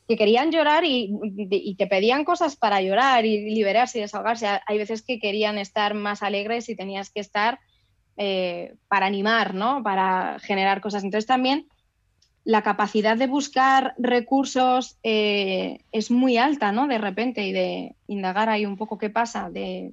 [0.08, 4.48] que querían llorar y, te pedían cosas para llorar y liberarse y desahogarse.
[4.66, 7.60] Hay veces que querían estar más alegres y tenías que estar
[8.18, 9.84] eh, para animar, ¿no?
[9.84, 11.04] para generar cosas.
[11.04, 11.68] Entonces también
[12.44, 16.88] la capacidad de buscar recursos eh, es muy alta, ¿no?
[16.88, 19.92] De repente y de indagar ahí un poco qué pasa de,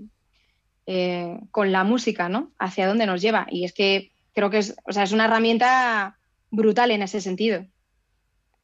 [0.86, 2.52] eh, con la música, ¿no?
[2.58, 3.46] Hacia dónde nos lleva.
[3.50, 6.18] Y es que creo que es, o sea, es una herramienta
[6.50, 7.60] brutal en ese sentido.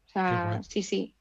[0.06, 1.14] O sea, sí, sí.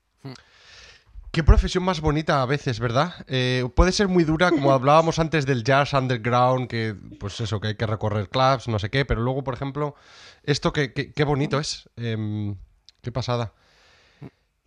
[1.34, 3.26] Qué profesión más bonita a veces, ¿verdad?
[3.28, 7.70] Eh, puede ser muy dura, como hablábamos antes del jazz underground, que pues eso, que
[7.70, 9.96] hay que recorrer clubs, no sé qué, pero luego, por ejemplo,
[10.44, 11.90] esto que, qué bonito es.
[11.96, 12.56] Em,
[13.02, 13.54] qué pasada.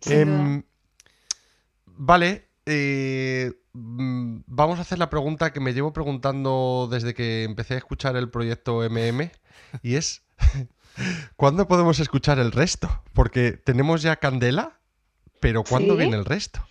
[0.05, 0.63] Em,
[1.85, 7.75] vale, eh, mm, vamos a hacer la pregunta que me llevo preguntando desde que empecé
[7.75, 9.31] a escuchar el proyecto MM
[9.81, 10.23] y es,
[11.35, 13.03] ¿cuándo podemos escuchar el resto?
[13.13, 14.79] Porque tenemos ya Candela,
[15.39, 16.67] pero ¿cuándo viene el resto?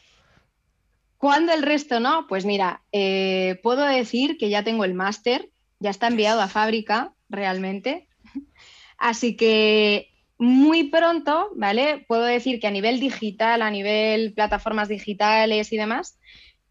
[1.19, 2.27] ¿Cuándo el resto no?
[2.29, 5.51] Pues mira, eh, puedo decir que ya tengo el máster,
[5.81, 8.09] ya está enviado a fábrica realmente.
[8.99, 12.05] Así que muy pronto, ¿vale?
[12.07, 16.19] Puedo decir que a nivel digital, a nivel plataformas digitales y demás,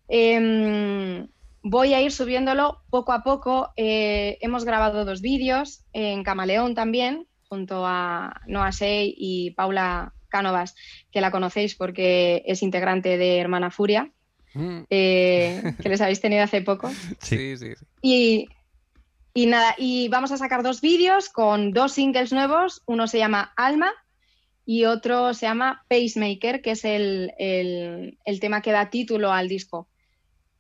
[0.08, 1.28] em,
[1.64, 3.72] voy a ir subiéndolo poco a poco.
[3.76, 10.76] Eh, hemos grabado dos vídeos en Camaleón también, junto a Noah Sey y Paula Cánovas,
[11.12, 14.12] que la conocéis porque es integrante de Hermana Furia,
[14.54, 14.82] mm.
[14.90, 16.92] eh, que les habéis tenido hace poco.
[17.20, 17.86] Sí, sí, sí.
[18.02, 18.50] Y,
[19.36, 22.82] y nada, y vamos a sacar dos vídeos con dos singles nuevos.
[22.86, 23.92] Uno se llama Alma
[24.66, 29.90] y otro se llama Pacemaker, que es el, el tema que da título al disco.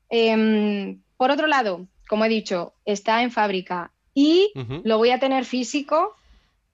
[0.09, 4.51] Em, por otro lado, como he dicho, está en fábrica y
[4.83, 6.13] lo voy a tener físico,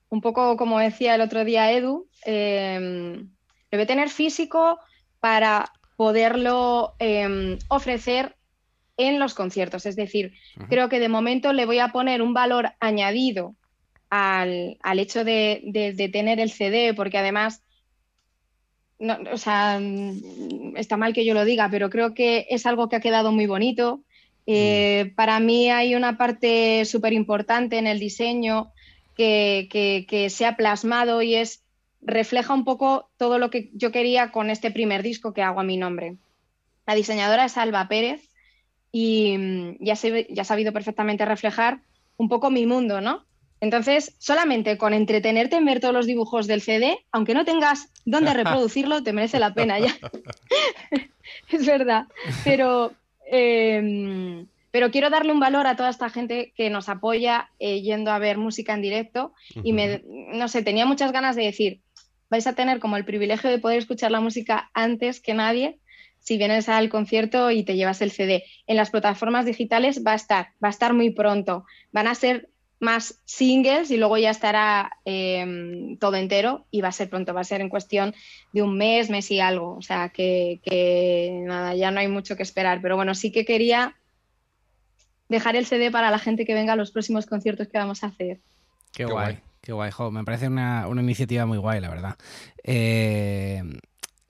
[0.08, 3.30] un poco como decía el otro día Edu, em,
[3.70, 4.80] lo voy a tener físico
[5.20, 8.34] para poderlo em, ofrecer
[8.96, 9.86] en los conciertos.
[9.86, 10.34] Es decir,
[10.68, 13.54] creo que de momento le voy a poner un valor añadido
[14.10, 17.62] al, hecho de, tener el CD, porque además
[18.98, 22.88] no, o sea, mm, está mal que yo lo diga, pero creo que es algo
[22.88, 24.04] que ha quedado muy bonito.
[24.46, 25.14] Eh, mm.
[25.14, 28.72] Para mí hay una parte súper importante en el diseño
[29.16, 31.64] que, se ha plasmado y es
[32.00, 35.64] refleja un poco todo lo que yo quería con este primer disco que hago a
[35.64, 36.16] mi nombre.
[36.86, 38.31] La diseñadora es Alba Pérez
[38.92, 41.80] y mm, ya, ya ha sabido perfectamente reflejar
[42.18, 43.24] un poco mi mundo, ¿no?
[43.60, 48.34] Entonces, solamente con entretenerte en ver todos los dibujos del CD, aunque no tengas dónde
[48.34, 49.96] reproducirlo, te merece la pena ya.
[51.48, 52.06] es verdad.
[52.44, 52.92] Pero,
[53.26, 58.10] em, pero quiero darle un valor a toda esta gente que nos apoya eh, yendo
[58.10, 59.32] a ver música en directo.
[59.62, 61.82] Y me, no sé, tenía muchas ganas de decir,
[62.30, 65.78] vais a tener como el privilegio de poder escuchar la música antes que nadie
[66.22, 68.44] si vienes al concierto y te llevas el CD.
[68.66, 71.64] En las plataformas digitales va a estar, va a estar muy pronto.
[71.90, 72.48] Van a ser
[72.78, 77.40] más singles y luego ya estará em, todo entero y va a ser pronto, va
[77.40, 78.14] a ser en cuestión
[78.52, 79.76] de un mes, mes y algo.
[79.76, 82.80] O sea que, nada, ya no hay mucho que esperar.
[82.82, 83.96] Pero bueno, sí que quería
[85.28, 88.08] dejar el CD para la gente que venga a los próximos conciertos que vamos a
[88.08, 88.40] hacer.
[88.92, 92.16] Qué, guay, qué guay, Me parece una, iniciativa muy guay, la verdad.
[92.62, 93.62] Eh,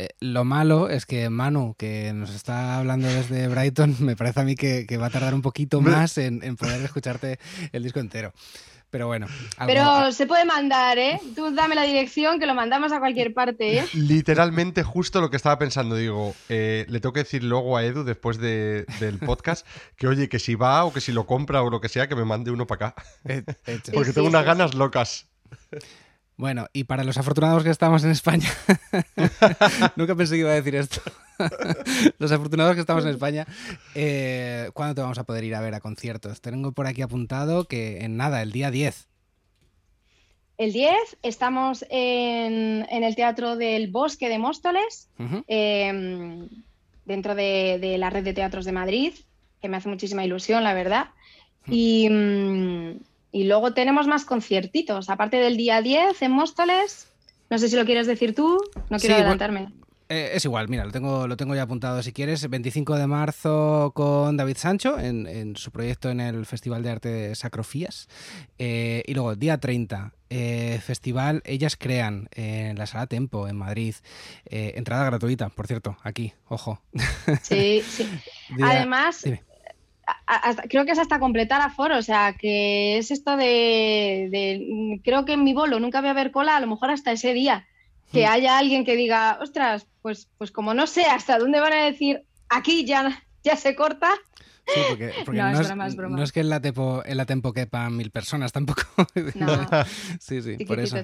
[0.05, 4.45] eh, lo malo es que Manu, que nos está hablando desde Brighton, me parece a
[4.45, 7.39] mí que, va a tardar un poquito más en, en poder escucharte
[7.73, 8.33] el disco entero.
[8.93, 9.27] Pero bueno.
[9.65, 11.19] Pero se puede mandar, ¿eh?
[11.35, 13.87] Tú dame la dirección que lo mandamos a cualquier parte, ¿eh?
[13.95, 15.97] Literalmente justo lo que estaba pensando.
[15.97, 20.39] Digo, eh, le tengo que decir luego a Edu después del podcast que, oye, que
[20.39, 22.67] si va o que si lo compra o lo que sea, que me mande uno
[22.67, 23.03] para acá.
[23.95, 25.27] Porque tengo unas ganas locas.
[26.43, 28.49] Bueno, y para los afortunados que estamos en España,
[29.97, 31.01] nunca pensé que iba a decir esto.
[32.19, 33.47] los afortunados que estamos en España,
[33.95, 36.41] eh, ¿cuándo te vamos a poder ir a ver a conciertos?
[36.41, 39.07] Tengo por aquí apuntado que en nada, el día 10.
[40.59, 45.11] El 10 estamos en, el Teatro del Bosque de Móstoles,
[45.47, 46.49] em,
[47.05, 49.15] dentro de, la red de teatros de Madrid,
[49.61, 51.11] que me hace muchísima ilusión, la verdad.
[51.69, 52.09] Y.
[52.11, 57.09] Mm, y luego tenemos más conciertitos, aparte del día 10 en Móstoles.
[57.51, 58.59] No sé si lo quieres decir tú,
[58.91, 59.73] no quiero adelantarme.
[60.09, 62.49] Eh, es igual, mira, lo tengo, lo tengo ya apuntado si quieres.
[62.49, 68.09] 25 de marzo con David Sancho en, su proyecto en el Festival de Arte Sacrofías.
[68.59, 73.95] Eh, y luego, día 30, eh, festival Ellas Crean en la Sala Tempo en Madrid.
[74.45, 76.83] entrada gratuita, por cierto, aquí, ojo.
[77.41, 78.07] Sí, sí.
[78.63, 79.25] Además,
[80.69, 85.45] creo que es hasta completar aforo, o sea, que es esto de, creo que en
[85.45, 87.67] mi bolo nunca voy a ver cola, a lo mejor hasta ese día,
[88.13, 88.31] que hmm.
[88.31, 92.25] haya alguien que diga, ostras, pues, pues como no sé hasta dónde van a decir,
[92.49, 94.11] aquí ya, ya se corta.
[94.65, 98.13] Sí, porque, no, es, no, es, que en la, tempo, en la tempo quepan mil
[98.13, 98.83] personas tampoco.
[99.35, 99.69] No.
[100.21, 100.99] sí, sí, por eso.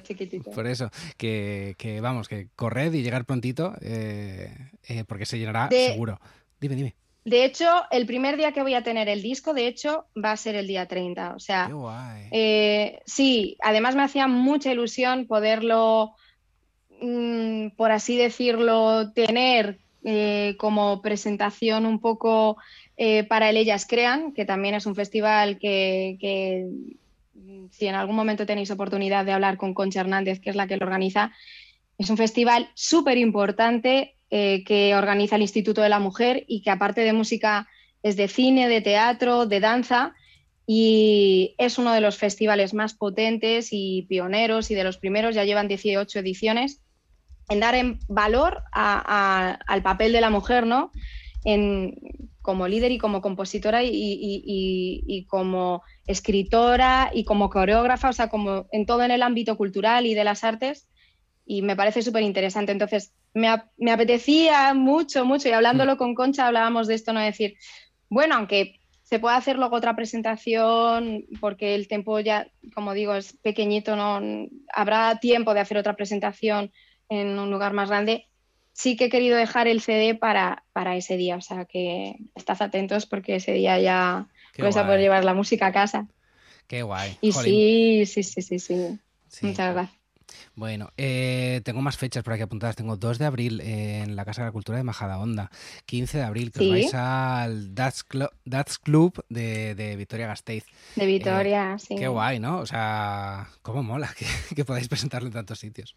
[0.54, 5.68] Por eso, que, que, vamos, que corred y llegar prontito, eh, eh, porque se llenará
[5.70, 6.20] seguro.
[6.60, 6.94] Dime, dime.
[7.28, 10.36] De hecho, el primer día que voy a tener el disco, de hecho, va a
[10.38, 11.34] ser el día 30.
[11.34, 11.70] O sea,
[12.30, 16.14] eh, sí, además me hacía mucha ilusión poderlo,
[17.02, 22.56] mm, por así decirlo, tener eh, como presentación un poco
[22.96, 26.66] eh, para el Ellas Crean, que también es un festival que, que,
[27.72, 30.78] si en algún momento tenéis oportunidad de hablar con Concha Hernández, que es la que
[30.78, 31.30] lo organiza,
[31.98, 36.70] es un festival súper importante eh, que organiza el Instituto de la Mujer y que
[36.70, 37.68] aparte de música
[38.02, 40.14] es de cine, de teatro, de danza
[40.66, 45.44] y es uno de los festivales más potentes y pioneros y de los primeros, ya
[45.44, 46.82] llevan 18 ediciones,
[47.48, 50.92] en dar en valor al papel de la mujer, ¿no?
[51.44, 51.94] En,
[52.42, 58.66] como líder y como compositora y, y, como escritora y como coreógrafa, o sea, como
[58.72, 60.88] en todo en el ámbito cultural y de las artes,
[61.50, 62.72] y me parece súper interesante.
[62.72, 65.96] Entonces, me, me, apetecía mucho, mucho, y hablándolo mm.
[65.96, 67.56] con Concha hablábamos de esto, no decir,
[68.10, 73.32] bueno, aunque se puede hacer luego otra presentación, porque el tiempo ya, como digo, es
[73.32, 74.20] pequeñito, no
[74.74, 76.70] habrá tiempo de hacer otra presentación
[77.08, 78.26] en un lugar más grande.
[78.74, 82.60] Sí que he querido dejar el CD para, para ese día, o sea que estás
[82.60, 84.28] atentos porque ese día ya
[84.58, 86.06] vas a poder llevar la música a casa.
[86.66, 87.16] Qué guay.
[87.22, 88.98] Y sí, sí, sí, sí, sí.
[89.40, 89.97] Muchas gracias.
[90.58, 92.74] Bueno, eh, tengo más fechas por aquí apuntadas.
[92.74, 95.52] Tengo 2 de abril en la Casa de la Cultura de Majadahonda,
[95.86, 100.64] 15 de abril que os vais al Dutch Club, de, de, Victoria Gasteiz.
[100.96, 101.94] De Vitoria, eh, sí.
[101.94, 102.58] Qué guay, ¿no?
[102.58, 105.94] O sea, cómo mola que, que podáis presentarlo en tantos sitios.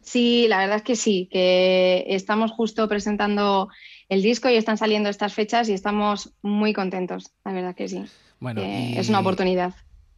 [0.00, 3.68] Sí, la verdad es que sí, que estamos justo presentando
[4.08, 8.02] el disco y están saliendo estas fechas y estamos muy contentos, la verdad que sí.
[8.40, 9.74] Bueno, es una oportunidad.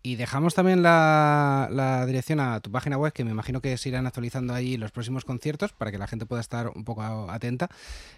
[0.06, 4.06] Y dejamos también la, dirección a tu página web, que me imagino que se irán
[4.06, 7.68] actualizando allí los próximos conciertos para que la gente pueda estar un poco atenta.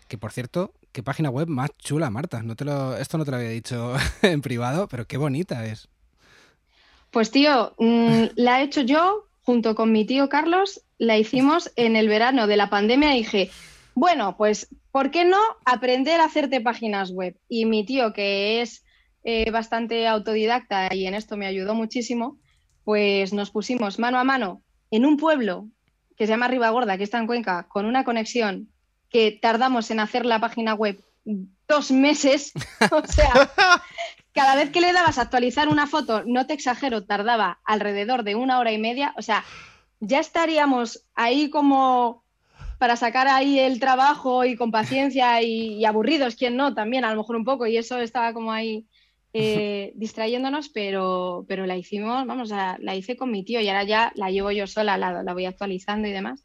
[0.07, 2.43] Que por cierto, qué página web más chula, Marta.
[2.43, 5.89] No te lo, esto no te lo había dicho en privado, pero qué bonita es.
[7.11, 10.83] Pues tío, mm, la he hecho yo junto con mi tío Carlos.
[10.99, 13.51] La hicimos en el verano de la pandemia y dije,
[13.95, 17.35] bueno, pues, ¿por qué no aprender a hacerte páginas web?
[17.49, 18.85] Y mi tío, que es
[19.31, 22.39] eh, bastante autodidacta y en esto me ayudó muchísimo,
[22.83, 25.69] pues nos pusimos mano a mano en un pueblo
[26.17, 28.71] que se llama Ribagorda, que está en Cuenca, con una conexión
[29.11, 30.99] que tardamos en hacer la página web
[31.69, 32.53] dos meses.
[32.91, 33.53] o sea,
[34.33, 38.35] cada vez que le dabas a actualizar una foto, no te exagero, tardaba alrededor de
[38.35, 39.13] una hora y media.
[39.19, 39.45] O sea,
[40.01, 42.25] ya estaríamos ahí como
[42.79, 47.11] para sacar ahí el trabajo y con paciencia y, y aburridos, quien no, también a
[47.11, 48.87] lo mejor un poco, y eso estaba como ahí
[49.33, 53.85] eh, distrayéndonos, pero, pero la hicimos, vamos, a, la hice con mi tío y ahora
[53.85, 56.43] ya la llevo yo sola, la, la voy actualizando y demás.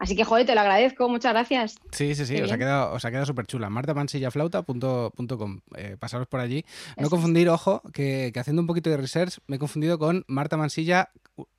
[0.00, 1.74] Así que, joder, te lo agradezco, muchas gracias.
[1.92, 3.68] Sí, sí, sí, os ha, quedado, os ha quedado súper chula.
[3.68, 5.60] martamansillaflauta.com.
[5.76, 6.64] Eh, pasaros por allí.
[6.96, 11.10] No confundir, ojo, que, haciendo un poquito de research me he confundido con Marta Mansilla,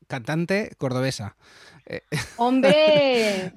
[0.08, 1.38] cantante cordobesa.
[1.86, 2.02] Eh,
[2.38, 3.54] ¡Hombre!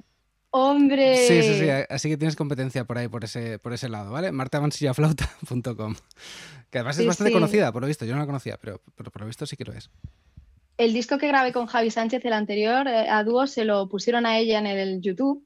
[0.57, 1.27] ¡Hombre!
[1.27, 1.69] Sí, sí, sí.
[1.89, 4.31] Así que tienes competencia por ahí, por ese, por ese lado, ¿vale?
[4.31, 5.95] martamansillaflauta.com.
[6.71, 8.05] Que además es bastante conocida, por lo visto.
[8.05, 9.89] Yo no la conocía, pero, pero por lo visto sí que lo es
[10.77, 14.25] el disco que grabé con Javi Sánchez, el anterior, eh, a dúo, se lo pusieron
[14.25, 15.44] a ella en el YouTube.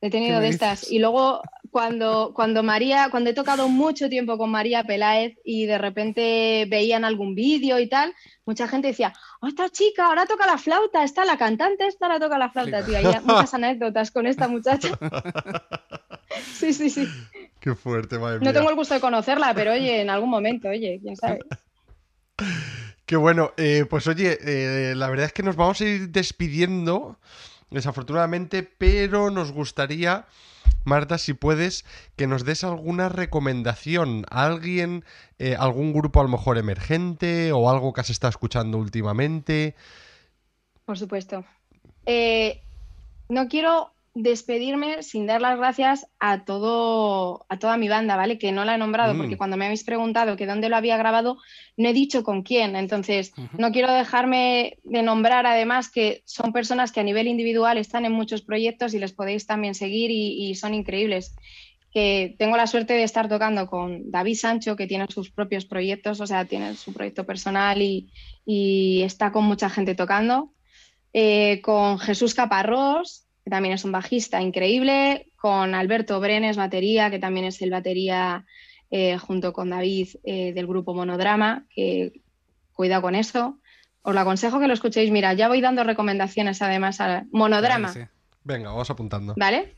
[0.00, 0.90] He tenido de estas.
[0.90, 5.78] Y luego, cuando, cuando María, cuando he tocado mucho tiempo con María Peláez y de
[5.78, 10.58] repente veían algún vídeo y tal, mucha gente decía, oh, esta chica ahora toca la
[10.58, 12.96] flauta, está la cantante, esta ahora toca la flauta, tío.
[12.96, 14.96] Hay muchas anécdotas con esta muchacha.
[16.54, 17.08] sí, sí, sí.
[17.58, 21.00] Qué fuerte, madre No tengo el gusto de conocerla, pero oye, en algún momento, oye,
[21.02, 21.40] quién sabe.
[23.04, 23.52] Qué bueno.
[23.56, 27.18] Eh, pues oye, eh, la verdad es que nos vamos a ir despidiendo,
[27.70, 30.26] desafortunadamente, pero nos gustaría,
[30.84, 31.84] Marta, si puedes,
[32.16, 34.24] que nos des alguna recomendación.
[34.30, 35.04] ¿Alguien,
[35.38, 39.74] eh, algún grupo a lo mejor emergente o algo que has estado escuchando últimamente?
[40.84, 41.44] Por supuesto.
[43.28, 48.38] no quiero despedirme sin dar las gracias a todo a toda mi banda, ¿vale?
[48.38, 49.38] Que no la he nombrado porque mm.
[49.38, 51.38] cuando me habéis preguntado que dónde lo había grabado,
[51.76, 52.74] no he dicho con quién.
[52.74, 58.04] Entonces, no quiero dejarme de nombrar además que son personas que a nivel individual están
[58.04, 61.36] en muchos proyectos y les podéis también seguir y, son increíbles.
[61.92, 66.20] Que tengo la suerte de estar tocando con David Sancho, que tiene sus propios proyectos,
[66.20, 68.10] o sea, tiene su proyecto personal y,
[69.02, 70.52] está con mucha gente tocando.
[71.14, 77.18] Eh, con Jesús Caparrós, que también es un bajista increíble, con Alberto Brenes, batería, que
[77.18, 78.44] también es el batería
[78.90, 82.20] eh, junto con David eh, del grupo Monodrama, que
[82.74, 83.58] cuidado con eso.
[84.02, 85.10] Os lo aconsejo que lo escuchéis.
[85.10, 87.90] Mira, ya voy dando recomendaciones además a Monodrama.
[88.44, 89.32] Venga, vamos apuntando.
[89.38, 89.72] ¿Vale?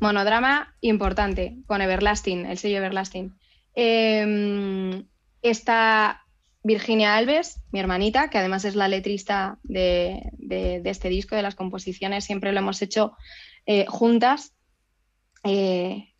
[0.00, 3.36] Monodrama importante, con Everlasting, el sello Everlasting.
[3.76, 5.04] Eh,
[5.42, 6.24] está
[6.64, 12.24] Virginia Alves, mi hermanita, que además es la letrista de, este disco, de las composiciones,
[12.24, 13.16] siempre lo hemos hecho
[13.66, 14.52] eh, juntas.
[15.44, 16.12] Eh,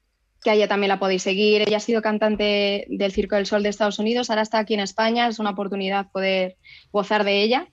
[0.42, 1.62] que a ella también la podéis seguir.
[1.62, 4.80] Ella ha sido cantante del Circo del Sol de Estados Unidos, ahora está aquí en
[4.80, 6.56] España, es una oportunidad poder
[6.92, 7.68] gozar de ella.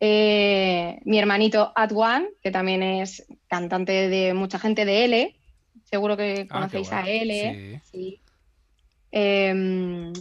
[0.00, 5.36] Eh, mi hermanito At One, que también es cantante de mucha gente de L,
[5.84, 7.80] seguro que ah, conocéis a L.
[7.84, 8.20] Sí.
[9.12, 10.12] Em,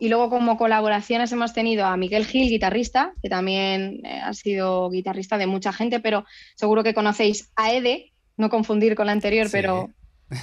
[0.00, 4.88] y luego como colaboraciones hemos tenido a Miguel Gil, guitarrista, que también eh, ha sido
[4.88, 6.24] guitarrista de mucha gente, pero
[6.56, 9.90] seguro que conocéis a Ede, no confundir con la anterior, pero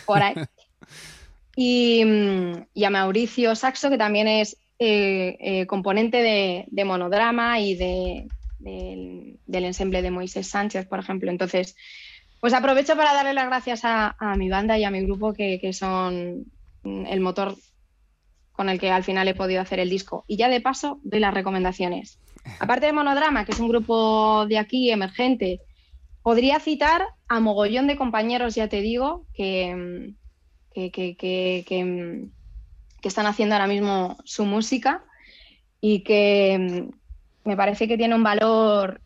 [0.05, 0.35] por ahí.
[1.59, 8.27] Y, a Mauricio Saxo, que también es eh, eh, componente de, monodrama y de,
[8.59, 11.31] del ensemble de Moisés Sánchez, por ejemplo.
[11.31, 11.75] Entonces,
[12.39, 15.73] pues aprovecho para darle las gracias a, mi banda y a mi grupo, que, que
[15.73, 16.45] son
[16.83, 17.57] el motor
[18.57, 20.25] con el que al final he podido hacer el disco.
[20.27, 22.19] Y ya de paso doy las recomendaciones.
[22.59, 25.61] Aparte de Monodrama, que es un grupo de aquí emergente,
[26.23, 30.15] podría citar a mogollón de compañeros, ya te digo, que,
[30.73, 32.29] que, que,
[33.03, 35.05] están haciendo ahora mismo su música
[35.79, 36.89] y que
[37.45, 39.01] me parece que tiene un valor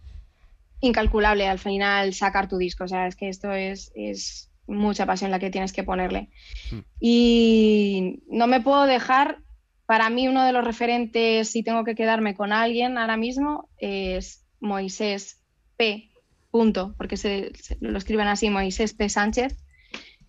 [0.80, 2.86] incalculable al final sacar tu disco.
[2.86, 6.30] O sea, es que esto es, es mucha pasión la que tienes que ponerle.
[6.72, 6.80] Hmm.
[6.99, 9.39] Y no me puedo dejar,
[9.86, 14.45] para mí uno de los referentes, si tengo que quedarme con alguien ahora mismo, es
[14.59, 15.41] Moisés
[15.78, 16.09] P.
[16.49, 19.07] Punto, porque se, lo escriben así, Moisés P.
[19.07, 19.57] Sánchez,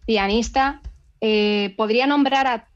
[0.06, 0.80] pianista.
[1.20, 2.68] Eh, podría nombrar a,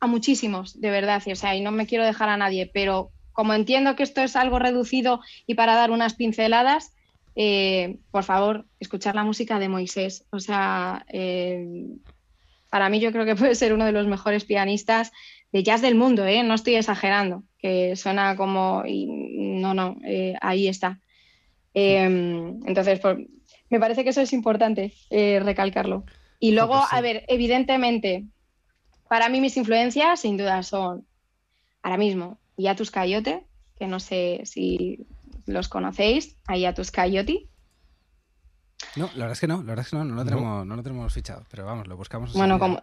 [0.00, 3.54] a, muchísimos, de verdad, o sea, y no me quiero dejar a nadie, pero como
[3.54, 6.92] entiendo que esto es algo reducido y para dar unas pinceladas,
[7.34, 10.26] eh, por favor, escuchar la música de Moisés.
[10.30, 11.86] O sea, eh,
[12.70, 15.12] para mí yo creo que puede ser uno de los mejores pianistas
[15.52, 16.42] de jazz del mundo, ¿eh?
[16.42, 18.82] no estoy exagerando, que suena como...
[18.86, 19.98] no, no,
[20.40, 20.98] ahí está.
[21.74, 23.00] entonces,
[23.68, 26.04] me parece que eso es importante recalcarlo.
[26.40, 28.24] Y luego, a ver, evidentemente,
[29.08, 31.06] para mí mis influencias sin duda son
[31.82, 33.44] ahora mismo Yatus Coyote,
[33.78, 35.06] que no sé si
[35.46, 37.48] los conocéis, Ayatus Coyote.
[38.96, 40.76] No, la verdad es que no, la verdad es que no, no lo tenemos, no.
[40.76, 42.32] lo tenemos fichado, pero vamos, lo buscamos.
[42.34, 42.80] Bueno, como,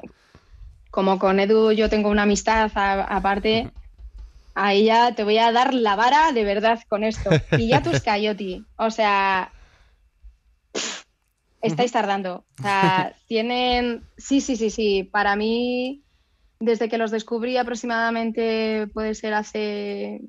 [0.91, 3.72] como, con Edu yo tengo una amistad aparte,
[4.55, 7.30] a ella te voy a dar la vara de verdad con esto.
[7.57, 9.51] Y ya tus Coyote, o sea,
[11.62, 12.45] estáis tardando.
[12.60, 16.03] O sea, tienen, sí, sí, sí, sí, para mí,
[16.60, 20.22] desde que los descubrí aproximadamente puede ser hace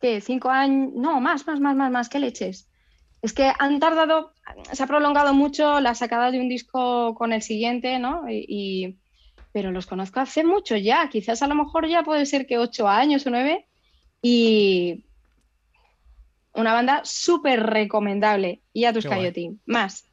[0.00, 0.20] ¿qué?
[0.20, 0.92] ¿Cinco años?
[0.94, 2.68] No, más, más, más, más, más, ¿qué leches?
[3.22, 4.32] es que han tardado,
[4.72, 8.24] se ha prolongado mucho la sacada de un disco con el siguiente, ¿no?
[8.28, 8.96] Y,
[9.52, 12.86] pero los conozco hace mucho ya, quizás a lo mejor ya puede ser que ocho
[12.86, 13.66] años o nueve,
[14.22, 15.04] y
[16.54, 20.04] una banda súper recomendable, y a tus Coyote, más.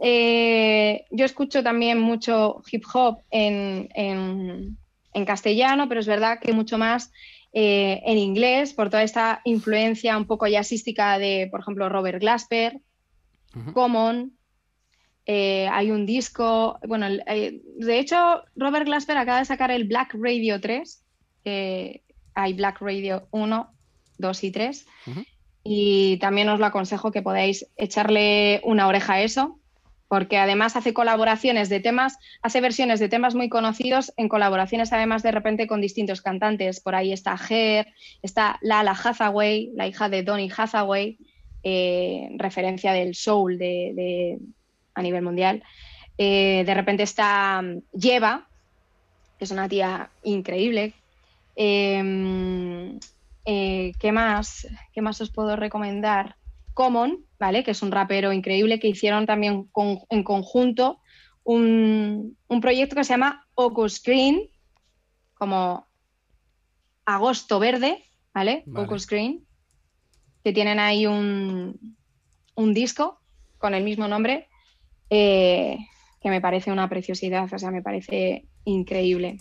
[0.00, 6.76] Eh, yo escucho también mucho hip hop en, en, castellano, pero es verdad que mucho
[6.76, 7.12] más
[7.54, 12.80] eh, en inglés por toda esta influencia un poco jazzística de, por ejemplo, Robert Glasper,
[13.72, 14.32] Common.
[15.26, 20.60] Eh, hay un disco, bueno, de hecho, Robert Glasper acaba de sacar el Black Radio
[20.60, 21.04] 3.
[22.34, 23.72] hay Black Radio 1,
[24.18, 24.86] 2 y 3.
[25.62, 29.60] Y también os lo aconsejo que podáis echarle una oreja a eso
[30.14, 35.24] porque además hace colaboraciones de temas, hace versiones de temas muy conocidos en colaboraciones además
[35.24, 36.78] de repente con distintos cantantes.
[36.78, 37.88] Por ahí está Her,
[38.22, 41.18] está Lala Hathaway, la hija de Donny Hathaway,
[41.64, 44.38] eh, referencia del soul de,
[44.94, 45.64] a nivel mundial.
[46.16, 47.60] Eh, de repente está
[47.92, 48.46] Lleva,
[49.36, 50.94] que es una tía increíble.
[51.56, 53.00] Em,
[53.46, 54.68] eh, ¿Qué más?
[54.92, 56.36] ¿Qué más os puedo recomendar?
[56.72, 57.62] Common, ¿vale?
[57.62, 59.68] Que es un rapero increíble que hicieron también
[60.08, 61.02] en conjunto
[61.42, 64.48] un, proyecto que se llama Oco Screen,
[65.34, 65.86] como
[67.04, 68.62] Agosto Verde, ¿vale?
[68.64, 68.98] vale.
[68.98, 69.46] Screen,
[70.42, 71.78] que tienen ahí un,
[72.72, 73.20] disco
[73.58, 74.48] con el mismo nombre,
[75.10, 75.76] eh,
[76.22, 79.36] que me parece una preciosidad, o sea, me parece increíble.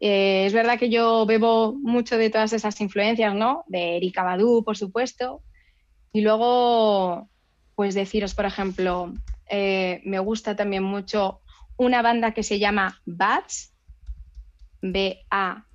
[0.00, 3.64] Eh, es verdad que yo bebo mucho de todas esas influencias, ¿no?
[3.66, 5.42] De Erika Badu, por supuesto,
[6.12, 7.28] y luego,
[7.74, 9.12] pues deciros, por ejemplo,
[9.50, 11.40] eh, me gusta también mucho
[11.76, 13.74] una banda que se llama Bats,
[14.82, 15.66] B-A,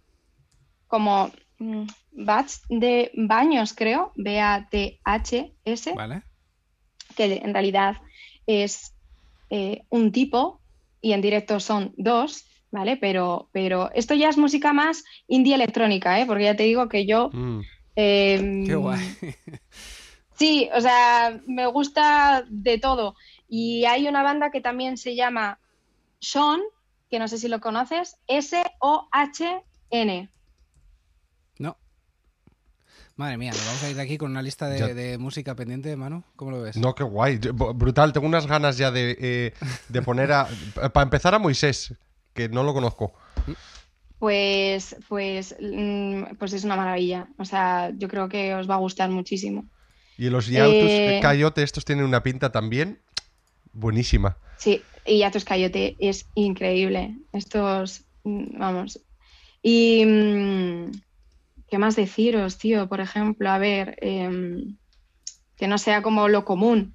[0.88, 6.24] como mm, Bats de baños, creo, B-A-T-H-S, vale.
[7.16, 7.98] que en realidad
[8.46, 8.94] es
[9.50, 10.62] eh, un tipo
[11.02, 12.98] y en directo son dos, ¿vale?
[12.98, 16.26] Pero, pero esto ya es música más indie electrónica, ¿eh?
[16.26, 17.30] Porque ya te digo que yo...
[17.32, 17.62] Mm.
[17.96, 19.00] Em, Qué guay.
[20.36, 23.16] Sí, o sea, me gusta de todo.
[23.48, 25.60] Y hay una banda que también se llama
[26.20, 26.62] Sean,
[27.10, 30.30] que no sé si lo conoces, S-O-H-N.
[31.60, 31.78] No.
[33.16, 36.24] Madre mía, nos vamos a ir de aquí con una lista de, música pendiente, Manu.
[36.36, 36.78] ¿Cómo lo ves?
[36.78, 37.38] No, qué guay.
[37.38, 40.48] Brutal, tengo unas ganas ya de, eh, poner a.
[40.92, 41.94] para empezar a Moisés,
[42.34, 43.14] que no lo conozco.
[44.18, 47.28] Pues, pues, mm, pues es una maravilla.
[47.38, 49.66] O sea, yo creo que os va a gustar muchísimo.
[50.18, 51.20] Y los Yatus eh...
[51.22, 53.00] Coyote, estos tienen una pinta también
[53.74, 54.38] buenísima.
[54.58, 57.18] Sí, y Yatus Coyote es increíble.
[57.34, 59.02] Estos, mm, vamos.
[59.62, 60.06] Y.
[60.06, 60.92] Mm,
[61.70, 62.88] ¿Qué más deciros, tío?
[62.88, 64.78] Por ejemplo, a ver, em,
[65.58, 66.94] que no sea como lo común.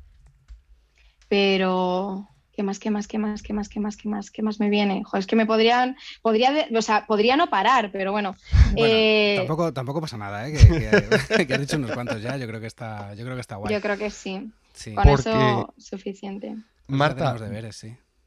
[1.28, 2.28] Pero.
[2.58, 4.68] ¿Qué más, qué más, qué más, qué más, qué más, qué más, qué más me
[4.68, 5.04] viene?
[5.04, 8.34] Joder, es que me podrían, podría, o sea, podría no parar, pero bueno.
[8.74, 10.54] Eh, tampoco, tampoco pasa nada, ¿eh?
[11.46, 13.72] Que, has dicho unos cuantos ya, yo creo que está, yo creo que está guay.
[13.72, 14.50] Yo creo que sí.
[14.92, 16.56] Con eso suficiente.
[16.88, 17.36] Marta,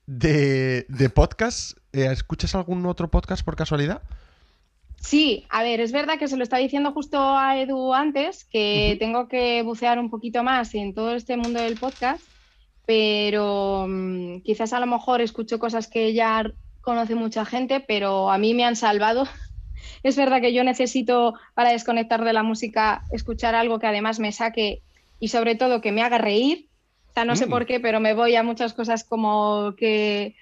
[0.05, 4.01] de, de, podcast, eh, ¿escuchas algún otro podcast por casualidad?
[5.01, 8.95] Sí, a ver, es verdad que se lo está diciendo justo a Edu antes, que
[8.97, 12.30] tengo que bucear un poquito más en todo este mundo del podcast
[12.85, 16.51] pero mm, quizás a lo mejor escucho cosas que ya
[16.81, 19.25] conoce mucha gente, pero a mí me han salvado.
[20.03, 24.31] es verdad que yo necesito para desconectar de la música escuchar algo que además me
[24.31, 24.81] saque
[25.19, 26.67] y sobre todo que me haga reír.
[27.09, 27.49] O sea, no sé mm.
[27.49, 30.35] por qué, pero me voy a muchas cosas como que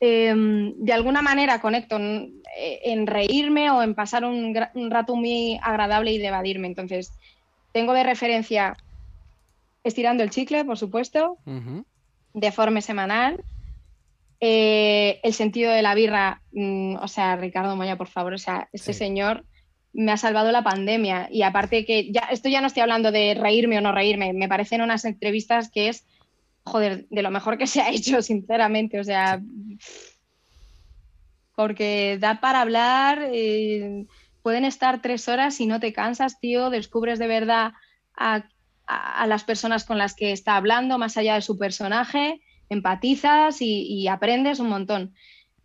[0.00, 4.54] em, de alguna manera conecto en, reírme o en pasar un,
[4.90, 6.66] rato muy agradable y de evadirme.
[6.66, 7.12] Entonces,
[7.72, 8.76] tengo de referencia
[9.86, 11.38] Estirando el chicle, por supuesto
[12.36, 13.42] de forma semanal.
[14.40, 18.68] Eh, el sentido de la birra, mm, o sea, Ricardo Moya, por favor, o sea,
[18.72, 19.44] este señor
[19.94, 21.28] me ha salvado la pandemia.
[21.30, 24.48] Y aparte que ya, esto ya no estoy hablando de reírme o no reírme, me
[24.48, 26.04] parecen unas entrevistas que es,
[26.64, 29.00] joder, de lo mejor que se ha hecho, sinceramente.
[29.00, 29.40] O sea,
[31.54, 34.04] porque da para hablar, eh,
[34.42, 37.72] pueden estar tres horas y no te cansas, tío, descubres de verdad
[38.14, 38.44] a
[38.86, 44.06] a, las personas con las que está hablando, más allá de su personaje, empatizas y,
[44.08, 45.14] aprendes un montón.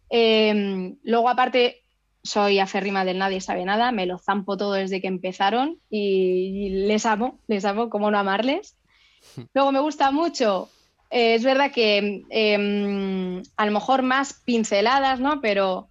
[0.09, 1.83] Em, luego, aparte,
[2.23, 7.05] soy aférrima del nadie sabe nada, me lo zampo todo desde que empezaron y, les
[7.05, 8.77] amo, les amo, cómo no amarles.
[9.53, 10.69] Luego me gusta mucho,
[11.11, 15.41] eh, es verdad que em, a lo mejor más pinceladas, ¿no?
[15.41, 15.89] Pero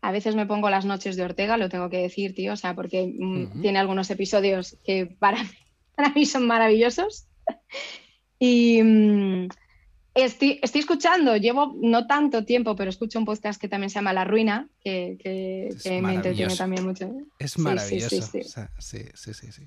[0.00, 2.74] a veces me pongo las noches de Ortega, lo tengo que decir, tío, o sea,
[2.74, 5.50] porque mm, tiene algunos episodios que para mí
[5.94, 7.26] para mí son maravillosos.
[8.38, 9.48] Y mm,
[10.14, 14.12] estoy, estoy, escuchando, llevo no tanto tiempo, pero escucho un podcast que también se llama
[14.12, 17.12] La Ruina, que, que, me entretiene también mucho.
[17.38, 18.08] Es maravilloso.
[18.22, 18.42] Sí,
[18.78, 19.52] sí, sí.
[19.52, 19.62] sí,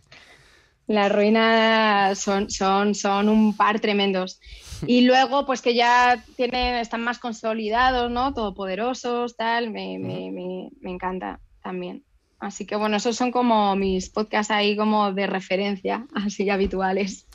[0.87, 4.39] La Ruina son, son, son un par tremendos.
[4.85, 8.33] Y luego, pues que ya tienen, están más consolidados, ¿no?
[8.33, 12.03] Todopoderosos, tal, me, me, me, me encanta también.
[12.43, 17.25] Así que bueno, esos son como mis podcasts ahí como de referencia, así habituales.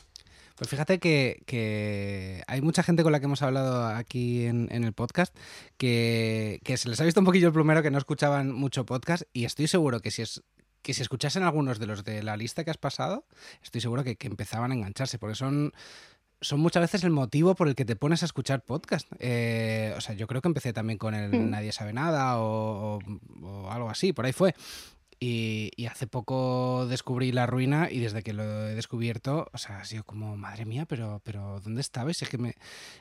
[0.59, 5.33] Pues fíjate que, hay mucha gente con la que hemos hablado aquí en, el podcast
[5.77, 9.45] que, se les ha visto un poquillo el plumero que no escuchaban mucho podcast y
[9.45, 10.43] estoy seguro que si es
[10.81, 13.25] que si escuchasen algunos de los de la lista que has pasado,
[13.63, 15.71] estoy seguro que, empezaban a engancharse, porque son,
[16.41, 19.07] son muchas veces el motivo por el que te pones a escuchar podcast.
[19.19, 21.49] Eh, o sea, yo creo que empecé también con el mm.
[21.49, 22.99] Nadie sabe nada o,
[23.69, 24.53] algo así, por ahí fue.
[25.21, 29.85] Y, hace poco descubrí la ruina y desde que lo he descubierto, o sea, ha
[29.85, 32.21] sido como, madre mía, pero, pero ¿dónde estabais?
[32.21, 32.55] Es que me.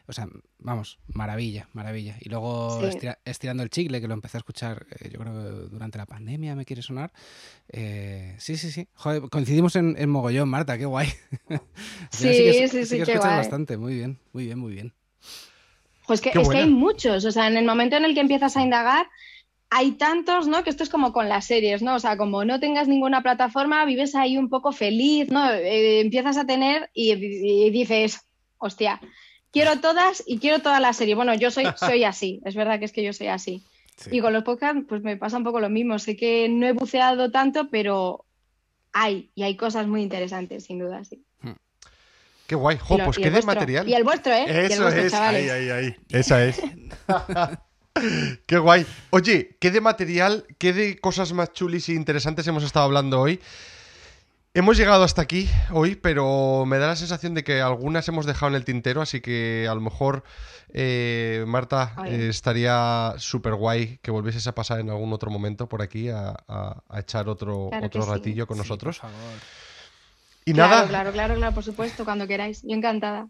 [0.09, 0.27] O sea,
[0.59, 2.17] vamos, maravilla, maravilla.
[2.21, 2.81] Y luego
[3.25, 5.33] estirando el chicle, que lo empecé a escuchar, eh, yo creo
[5.69, 7.13] durante la pandemia, me quiere sonar.
[7.69, 8.89] Eh, sí, sí, sí.
[8.95, 11.09] Joder, coincidimos en, en, mogollón, Marta, qué guay.
[12.11, 14.93] sí, sí, sí, sí, que bastante, muy bien, muy bien, muy bien.
[16.09, 18.57] Pues que, es que hay muchos, o sea, en el momento en el que empiezas
[18.57, 19.07] a indagar
[19.71, 20.65] hay tantos, ¿no?
[20.65, 21.97] Que esto es como con las series, ¿no?
[21.97, 25.51] O sea, como no tengas ninguna plataforma, vives ahí un poco feliz, ¿no?
[25.53, 28.21] Eh, empiezas a tener y, dices,
[28.57, 29.01] hostia,
[29.53, 31.15] quiero todas y quiero toda la serie.
[31.15, 33.63] Bueno, yo soy, soy así, es verdad que es que yo soy así.
[34.13, 35.99] Y con los podcasts, pues me pasa un poco lo mismo.
[35.99, 38.25] Sé que no he buceado tanto, pero
[38.93, 41.25] hay, y hay cosas muy interesantes, sin duda, sí.
[41.41, 41.55] Hmm.
[42.47, 43.89] Qué guay, jo, pues qué de material.
[43.89, 44.67] Y el vuestro, ¿eh?
[44.67, 45.97] Eso es, ahí, ahí, ahí.
[46.11, 46.63] Esa es.
[48.47, 48.87] Qué guay.
[49.11, 53.41] Oye, ¿qué de material, qué de cosas más chulis e interesantes hemos estado hablando hoy?
[54.55, 58.49] Hemos llegado hasta aquí hoy, pero me da la sensación de que algunas hemos dejado
[58.51, 60.25] en el tintero, así que a lo mejor,
[60.73, 65.83] eh, Marta, eh, estaría súper guay que volvieses a pasar en algún otro momento por
[65.83, 66.35] aquí a,
[66.97, 69.01] echar otro, otro ratillo con nosotros.
[70.45, 70.89] Y nada.
[70.89, 72.63] Claro, claro, claro, por supuesto, cuando queráis.
[72.63, 73.29] Yo encantada.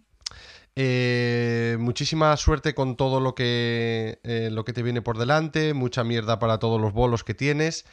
[0.80, 6.04] Eh, muchísima suerte con todo lo que, eh, lo que te viene por delante, mucha
[6.04, 7.84] mierda para todos los bolos que tienes.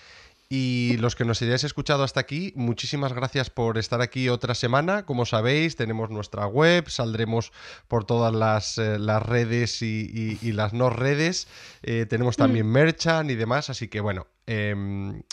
[0.49, 5.03] Y los que nos hayáis escuchado hasta aquí, muchísimas gracias por estar aquí otra semana.
[5.03, 7.51] Como sabéis, tenemos nuestra web, saldremos
[7.87, 11.47] por todas las, eh, redes y, las no redes.
[11.81, 12.71] tenemos también mm.
[12.71, 13.71] merchan y demás.
[13.71, 15.23] Así que bueno, em,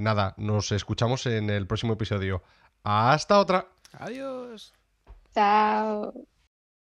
[0.00, 2.42] nada, nos escuchamos en el próximo episodio.
[2.84, 3.68] Hasta otra.
[3.94, 4.74] Adiós.
[5.32, 6.12] Chao.